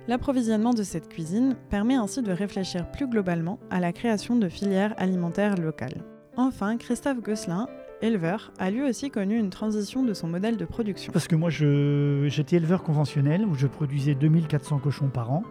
L'approvisionnement 0.09 0.73
de 0.73 0.83
cette 0.83 1.07
cuisine 1.07 1.55
permet 1.69 1.95
ainsi 1.95 2.21
de 2.21 2.31
réfléchir 2.33 2.91
plus 2.91 3.07
globalement 3.07 3.57
à 3.69 3.79
la 3.79 3.93
création 3.93 4.35
de 4.35 4.49
filières 4.49 4.93
alimentaires 4.97 5.55
locales. 5.55 6.03
Enfin, 6.35 6.75
Christophe 6.75 7.21
Gosselin, 7.21 7.67
éleveur, 8.01 8.51
a 8.59 8.69
lui 8.69 8.81
aussi 8.81 9.09
connu 9.09 9.39
une 9.39 9.49
transition 9.49 10.03
de 10.03 10.13
son 10.13 10.27
modèle 10.27 10.57
de 10.57 10.65
production. 10.65 11.13
Parce 11.13 11.29
que 11.29 11.37
moi, 11.37 11.49
j'étais 11.49 12.57
éleveur 12.57 12.83
conventionnel 12.83 13.45
où 13.45 13.55
je 13.55 13.65
produisais 13.65 14.13
2400 14.13 14.79
cochons 14.79 15.07
par 15.07 15.31
an 15.31 15.43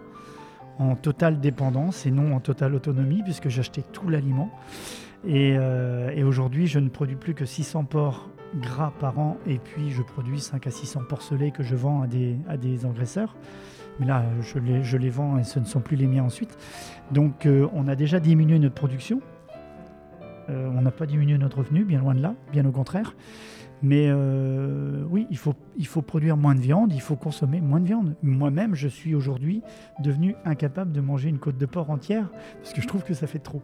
en 0.78 0.96
totale 0.96 1.40
dépendance 1.40 2.04
et 2.04 2.10
non 2.10 2.34
en 2.34 2.40
totale 2.40 2.74
autonomie 2.74 3.22
puisque 3.22 3.48
j'achetais 3.48 3.82
tout 3.92 4.10
l'aliment. 4.10 4.50
Et, 5.26 5.56
euh, 5.56 6.26
aujourd'hui, 6.26 6.66
je 6.66 6.78
ne 6.78 6.90
produis 6.90 7.16
plus 7.16 7.32
que 7.32 7.46
600 7.46 7.84
porcs 7.84 8.28
gras 8.60 8.92
par 9.00 9.18
an 9.18 9.38
et 9.46 9.58
puis 9.58 9.92
je 9.92 10.02
produis 10.02 10.40
5 10.40 10.66
à 10.66 10.70
600 10.70 11.04
porcelets 11.08 11.52
que 11.52 11.62
je 11.62 11.74
vends 11.74 12.02
à 12.02 12.56
des 12.58 12.84
engraisseurs. 12.84 13.34
Mais 13.98 14.06
là, 14.06 14.24
je 14.40 14.96
les, 14.96 15.10
vends 15.10 15.38
et 15.38 15.44
ce 15.44 15.58
ne 15.58 15.64
sont 15.64 15.80
plus 15.80 15.96
les 15.96 16.06
miens 16.06 16.24
ensuite. 16.24 16.56
Donc, 17.10 17.46
euh, 17.46 17.68
on 17.72 17.88
a 17.88 17.94
déjà 17.94 18.20
diminué 18.20 18.58
notre 18.58 18.74
production. 18.74 19.20
Euh, 20.48 20.70
on 20.74 20.82
n'a 20.82 20.90
pas 20.90 21.06
diminué 21.06 21.38
notre 21.38 21.58
revenu, 21.58 21.84
bien 21.84 22.00
loin 22.00 22.14
de 22.14 22.20
là, 22.20 22.34
bien 22.52 22.64
au 22.64 22.72
contraire. 22.72 23.14
Mais 23.82 24.06
euh, 24.08 25.04
oui, 25.10 25.26
il 25.30 25.36
faut, 25.36 25.54
il 25.76 25.86
faut 25.86 26.02
produire 26.02 26.36
moins 26.36 26.54
de 26.54 26.60
viande, 26.60 26.92
il 26.92 27.00
faut 27.00 27.16
consommer 27.16 27.60
moins 27.60 27.80
de 27.80 27.86
viande. 27.86 28.14
Moi-même, 28.22 28.76
je 28.76 28.86
suis 28.86 29.14
aujourd'hui 29.14 29.62
devenu 30.00 30.36
incapable 30.44 30.92
de 30.92 31.00
manger 31.00 31.28
une 31.28 31.38
côte 31.38 31.58
de 31.58 31.66
porc 31.66 31.90
entière 31.90 32.28
parce 32.62 32.72
que 32.72 32.80
je 32.80 32.86
trouve 32.86 33.02
que 33.02 33.14
ça 33.14 33.26
fait 33.26 33.40
trop. 33.40 33.60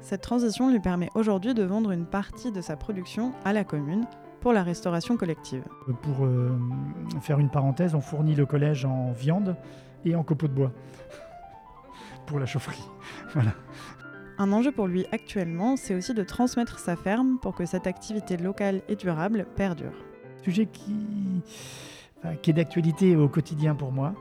Cette 0.00 0.22
transition 0.22 0.70
lui 0.70 0.80
permet 0.80 1.08
aujourd'hui 1.14 1.54
de 1.54 1.62
vendre 1.62 1.90
une 1.90 2.06
partie 2.06 2.52
de 2.52 2.60
sa 2.60 2.76
production 2.76 3.32
à 3.44 3.52
la 3.52 3.64
commune 3.64 4.04
pour 4.42 4.52
la 4.52 4.64
restauration 4.64 5.16
collective. 5.16 5.62
Pour 6.02 6.24
euh, 6.26 6.50
faire 7.20 7.38
une 7.38 7.48
parenthèse, 7.48 7.94
on 7.94 8.00
fournit 8.00 8.34
le 8.34 8.44
collège 8.44 8.84
en 8.84 9.12
viande 9.12 9.56
et 10.04 10.16
en 10.16 10.24
copeaux 10.24 10.48
de 10.48 10.52
bois 10.52 10.72
pour 12.26 12.38
la 12.38 12.46
chaufferie. 12.46 12.84
Voilà. 13.34 13.52
Un 14.38 14.52
enjeu 14.52 14.72
pour 14.72 14.88
lui 14.88 15.06
actuellement, 15.12 15.76
c'est 15.76 15.94
aussi 15.94 16.12
de 16.12 16.24
transmettre 16.24 16.78
sa 16.80 16.96
ferme 16.96 17.38
pour 17.40 17.54
que 17.54 17.64
cette 17.64 17.86
activité 17.86 18.36
locale 18.36 18.82
et 18.88 18.96
durable 18.96 19.46
perdure. 19.56 19.92
sujet 20.42 20.66
qui, 20.66 21.42
enfin, 22.18 22.34
qui 22.36 22.50
est 22.50 22.54
d'actualité 22.54 23.14
au 23.14 23.28
quotidien 23.28 23.74
pour 23.74 23.92
moi, 23.92 24.14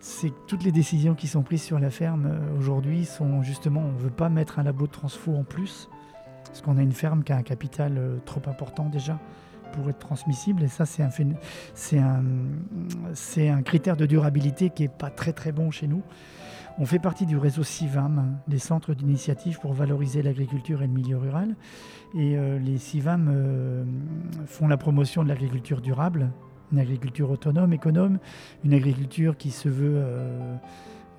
c'est 0.00 0.28
que 0.28 0.40
toutes 0.46 0.62
les 0.64 0.72
décisions 0.72 1.14
qui 1.14 1.26
sont 1.26 1.42
prises 1.42 1.62
sur 1.62 1.78
la 1.78 1.90
ferme 1.90 2.26
euh, 2.26 2.58
aujourd'hui 2.58 3.06
sont 3.06 3.42
justement, 3.42 3.80
on 3.80 3.92
ne 3.92 3.98
veut 3.98 4.10
pas 4.10 4.28
mettre 4.28 4.58
un 4.58 4.64
labo 4.64 4.86
de 4.86 4.92
transfo 4.92 5.34
en 5.34 5.44
plus, 5.44 5.88
parce 6.44 6.60
qu'on 6.60 6.76
a 6.76 6.82
une 6.82 6.92
ferme 6.92 7.24
qui 7.24 7.32
a 7.32 7.36
un 7.36 7.42
capital 7.42 7.94
euh, 7.96 8.18
trop 8.26 8.42
important 8.46 8.90
déjà 8.90 9.18
pour 9.72 9.88
être 9.90 9.98
transmissible, 9.98 10.62
et 10.62 10.68
ça 10.68 10.86
c'est 10.86 11.02
un, 11.98 13.62
critère 13.62 13.96
de 13.96 14.06
durabilité 14.06 14.70
qui 14.70 14.82
n'est 14.82 14.88
pas 14.88 15.10
très 15.10 15.32
très 15.32 15.52
bon 15.52 15.70
chez 15.70 15.86
nous. 15.86 16.02
On 16.76 16.86
fait 16.86 16.98
partie 16.98 17.24
du 17.24 17.36
réseau 17.36 17.62
CIVAM, 17.62 18.38
des 18.48 18.58
centres 18.58 18.94
d'initiative 18.94 19.60
pour 19.60 19.74
valoriser 19.74 20.22
l'agriculture 20.22 20.82
et 20.82 20.88
le 20.88 20.92
milieu 20.92 21.16
rural. 21.16 21.54
Et 22.14 22.36
euh, 22.36 22.58
les 22.58 22.78
CIVAM 22.78 23.28
euh, 23.32 23.84
font 24.46 24.66
la 24.66 24.76
promotion 24.76 25.22
de 25.22 25.28
l'agriculture 25.28 25.80
durable, 25.80 26.32
une 26.72 26.80
agriculture 26.80 27.30
autonome, 27.30 27.72
économe, 27.72 28.18
une 28.64 28.74
agriculture 28.74 29.36
qui 29.36 29.52
se 29.52 29.68
veut 29.68 29.94
euh, 29.94 30.56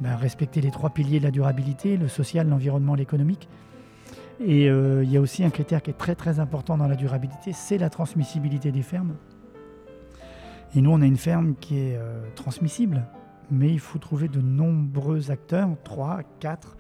ben, 0.02 0.18
respecter 0.18 0.60
les 0.60 0.72
trois 0.72 0.90
piliers 0.90 1.20
de 1.20 1.24
la 1.24 1.32
durabilité, 1.32 1.96
le 1.96 2.10
social, 2.10 2.50
l'environnement, 2.50 2.96
l'économique. 2.96 3.48
Et 4.40 4.70
euh, 4.70 5.04
il 5.04 5.12
y 5.12 5.18
a 5.18 5.22
aussi 5.22 5.44
un 5.44 5.50
critère 5.50 5.82
qui 5.82 5.92
est 5.92 5.98
très 5.98 6.16
très 6.16 6.40
important 6.40 6.78
dans 6.78 6.88
la 6.88 6.96
durabilité, 6.96 7.54
c'est 7.54 7.78
la 7.78 7.90
transmissibilité 7.90 8.72
des 8.72 8.82
fermes. 8.82 9.16
Et 10.76 10.82
nous, 10.82 10.92
on 10.92 11.02
a 11.02 11.06
une 11.06 11.18
ferme 11.18 11.56
qui 11.56 11.78
est 11.78 11.96
euh, 11.96 12.22
transmissible, 12.36 13.06
mais 13.50 13.72
il 13.72 13.80
faut 13.80 13.98
trouver 13.98 14.28
de 14.28 14.42
nombreux 14.42 15.32
acteurs, 15.32 15.70
3, 15.86 16.24
4 16.42 16.78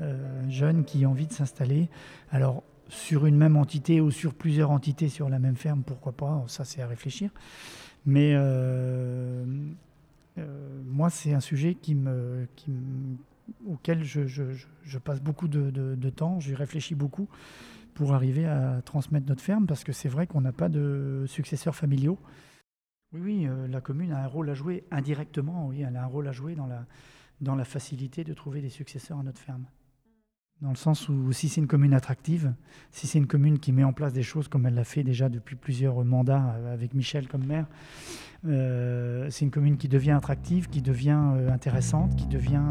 euh, 0.00 0.50
jeunes 0.50 0.84
qui 0.84 1.04
ont 1.04 1.10
envie 1.10 1.26
de 1.26 1.32
s'installer. 1.32 1.88
Alors, 2.30 2.62
sur 2.88 3.26
une 3.26 3.36
même 3.36 3.56
entité 3.56 4.00
ou 4.00 4.10
sur 4.12 4.34
plusieurs 4.34 4.70
entités 4.70 5.08
sur 5.08 5.28
la 5.28 5.38
même 5.40 5.56
ferme, 5.56 5.82
pourquoi 5.84 6.12
pas, 6.12 6.44
ça 6.46 6.64
c'est 6.64 6.80
à 6.80 6.86
réfléchir. 6.86 7.30
Mais 8.06 8.34
euh, 8.34 9.44
moi, 10.86 11.10
c'est 11.10 11.32
un 11.32 11.40
sujet 11.40 11.74
qui 11.74 11.94
me, 11.94 12.46
qui 12.54 12.70
me- 12.70 13.16
auquel 13.66 14.04
je, 14.04 14.98
passe 14.98 15.20
beaucoup 15.20 15.48
de 15.48 16.10
temps, 16.10 16.40
j'y 16.40 16.54
réfléchis 16.54 16.94
beaucoup 16.94 17.28
pour 17.94 18.12
arriver 18.12 18.44
à 18.44 18.82
transmettre 18.84 19.26
notre 19.28 19.40
ferme, 19.40 19.66
parce 19.66 19.84
que 19.84 19.92
c'est 19.92 20.08
vrai 20.08 20.26
qu'on 20.26 20.40
n'a 20.40 20.52
pas 20.52 20.68
de 20.68 21.24
successeurs 21.26 21.74
familiaux. 21.74 22.18
Oui, 23.12 23.20
oui, 23.20 23.46
euh, 23.46 23.68
la 23.68 23.80
commune 23.80 24.12
a 24.12 24.24
un 24.24 24.26
rôle 24.26 24.50
à 24.50 24.54
jouer 24.54 24.84
indirectement, 24.90 25.68
oui, 25.68 25.82
elle 25.82 25.96
a 25.96 26.02
un 26.02 26.06
rôle 26.06 26.26
à 26.26 26.32
jouer 26.32 26.56
dans 26.56 26.66
la, 26.66 26.84
dans 27.40 27.54
la 27.54 27.64
facilité 27.64 28.24
de 28.24 28.34
trouver 28.34 28.60
des 28.60 28.70
successeurs 28.70 29.18
à 29.18 29.22
notre 29.22 29.40
ferme. 29.40 29.66
Dans 30.64 30.70
le 30.70 30.76
sens 30.76 31.10
où 31.10 31.30
si 31.30 31.50
c'est 31.50 31.60
une 31.60 31.66
commune 31.66 31.92
attractive, 31.92 32.54
si 32.90 33.06
c'est 33.06 33.18
une 33.18 33.26
commune 33.26 33.58
qui 33.58 33.70
met 33.70 33.84
en 33.84 33.92
place 33.92 34.14
des 34.14 34.22
choses 34.22 34.48
comme 34.48 34.64
elle 34.64 34.72
l'a 34.72 34.84
fait 34.84 35.02
déjà 35.02 35.28
depuis 35.28 35.56
plusieurs 35.56 36.02
mandats 36.06 36.54
euh, 36.56 36.72
avec 36.72 36.94
Michel 36.94 37.28
comme 37.28 37.44
maire, 37.44 37.66
euh, 38.46 39.28
c'est 39.28 39.44
une 39.44 39.50
commune 39.50 39.76
qui 39.76 39.88
devient 39.88 40.12
attractive, 40.12 40.70
qui 40.70 40.80
devient 40.80 41.20
euh, 41.36 41.52
intéressante, 41.52 42.16
qui 42.16 42.26
devient 42.28 42.62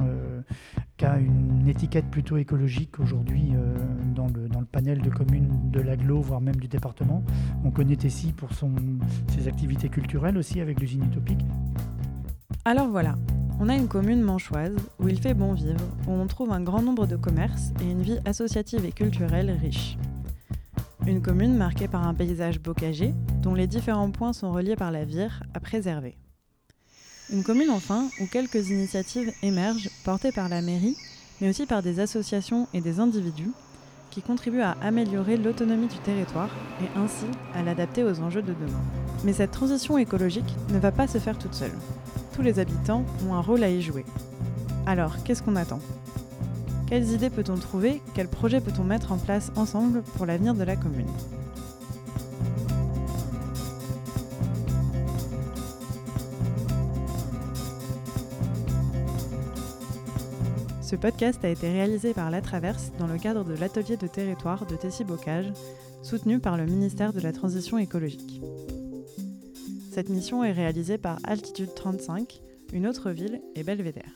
qui 0.98 1.06
a 1.06 1.20
une 1.20 1.68
étiquette 1.68 2.10
plutôt 2.10 2.38
écologique 2.38 3.00
aujourd'hui 3.00 3.52
dans, 4.16 4.28
le, 4.28 4.48
dans 4.48 4.60
le 4.60 4.66
panel 4.66 5.00
de 5.00 5.12
communes 5.12 5.70
de 5.70 5.80
l'aglo, 5.80 6.20
voire 6.20 6.42
même 6.42 6.56
du 6.56 6.68
département. 6.68 7.24
On 7.64 7.70
connaît 7.70 7.96
Tessie 7.96 8.34
pour 8.34 8.54
son, 8.54 8.72
ses 9.28 9.48
activités 9.48 9.90
culturelles 9.90 10.40
aussi 10.40 10.62
avec 10.62 10.80
l'usine 10.80 11.04
utopique. 11.04 11.46
Alors 12.66 12.88
voilà, 12.88 13.16
on 13.60 13.70
a 13.70 13.76
une 13.76 13.88
commune 13.88 14.22
manchoise 14.22 14.76
où 15.00 15.08
il 15.08 15.20
fait 15.22 15.34
bon 15.34 15.54
vivre, 15.54 15.80
où 16.08 16.12
on 16.12 16.28
trouve 16.28 16.52
un 16.52 16.62
grand 16.62 16.82
nombre 16.82 17.06
de 17.06 17.16
commerces 17.16 17.72
et 17.82 17.90
une 17.90 18.02
vie 18.02 18.20
associative 18.26 18.86
et 18.86 18.92
culturelle 18.92 19.58
riche. 19.62 19.98
Une 21.06 21.22
commune 21.22 21.56
marquée 21.56 21.88
par 21.88 22.08
un 22.08 22.14
paysage 22.14 22.60
bocager, 22.60 23.14
dont 23.42 23.54
les 23.54 23.68
différents 23.68 24.12
points 24.12 24.34
sont 24.34 24.52
reliés 24.52 24.76
par 24.76 24.92
la 24.92 25.04
vire 25.04 25.44
à 25.54 25.60
préserver. 25.60 26.16
Une 27.32 27.44
commune 27.44 27.70
enfin 27.70 28.08
où 28.22 28.26
quelques 28.28 28.70
initiatives 28.70 29.32
émergent 29.44 29.90
portées 30.04 30.32
par 30.32 30.50
la 30.50 30.62
mairie, 30.62 30.98
mais 31.42 31.50
aussi 31.50 31.66
par 31.66 31.82
des 31.82 32.00
associations 32.00 32.68
et 32.74 32.82
des 32.82 33.00
individus 33.00 33.52
qui 34.12 34.22
contribuent 34.22 34.62
à 34.62 34.78
améliorer 34.82 35.38
l'autonomie 35.38 35.88
du 35.88 35.98
territoire 35.98 36.50
et 36.82 36.98
ainsi 36.98 37.26
à 37.56 37.64
l'adapter 37.64 38.04
aux 38.04 38.20
enjeux 38.22 38.44
de 38.44 38.54
demain. 38.54 38.82
Mais 39.24 39.34
cette 39.34 39.52
transition 39.52 39.98
écologique 39.98 40.56
ne 40.70 40.80
va 40.80 40.92
pas 40.92 41.08
se 41.08 41.18
faire 41.18 41.38
toute 41.38 41.56
seule. 41.56 41.72
Tous 42.34 42.42
les 42.42 42.58
habitants 42.58 43.06
ont 43.28 43.36
un 43.36 43.42
rôle 43.42 43.64
à 43.64 43.70
y 43.70 43.82
jouer. 43.82 44.06
Alors, 44.88 45.24
qu'est-ce 45.24 45.44
qu'on 45.44 45.56
attend? 45.56 45.80
Quelles 46.88 47.12
idées 47.12 47.30
peut-on 47.30 47.56
trouver? 47.56 48.02
Quels 48.16 48.28
projets 48.28 48.60
peut-on 48.60 48.84
mettre 48.84 49.12
en 49.12 49.18
place 49.18 49.52
ensemble 49.56 50.02
pour 50.02 50.26
l'avenir 50.26 50.56
de 50.56 50.64
la 50.64 50.76
commune? 50.76 51.08
Ce 60.82 60.96
podcast 60.96 61.44
a 61.46 61.50
été 61.50 61.72
réalisé 61.72 62.14
par 62.14 62.30
La 62.30 62.42
Traverse 62.42 62.92
dans 63.00 63.08
le 63.08 63.18
cadre 63.18 63.44
de 63.44 63.56
l'atelier 63.56 63.98
de 63.98 64.08
territoire 64.08 64.66
de 64.66 64.76
Tessy-Bocage, 64.76 65.54
soutenu 66.02 66.40
par 66.40 66.58
le 66.58 66.66
ministère 66.66 67.14
de 67.14 67.22
la 67.22 67.32
Transition 67.32 67.78
écologique. 67.78 68.42
Cette 69.94 70.10
mission 70.10 70.44
est 70.44 70.54
réalisée 70.54 70.98
par 70.98 71.20
Altitude 71.24 71.76
35, 71.76 72.42
une 72.74 72.88
autre 72.88 73.12
ville 73.12 73.44
et 73.54 73.62
Belvédère. 73.62 74.16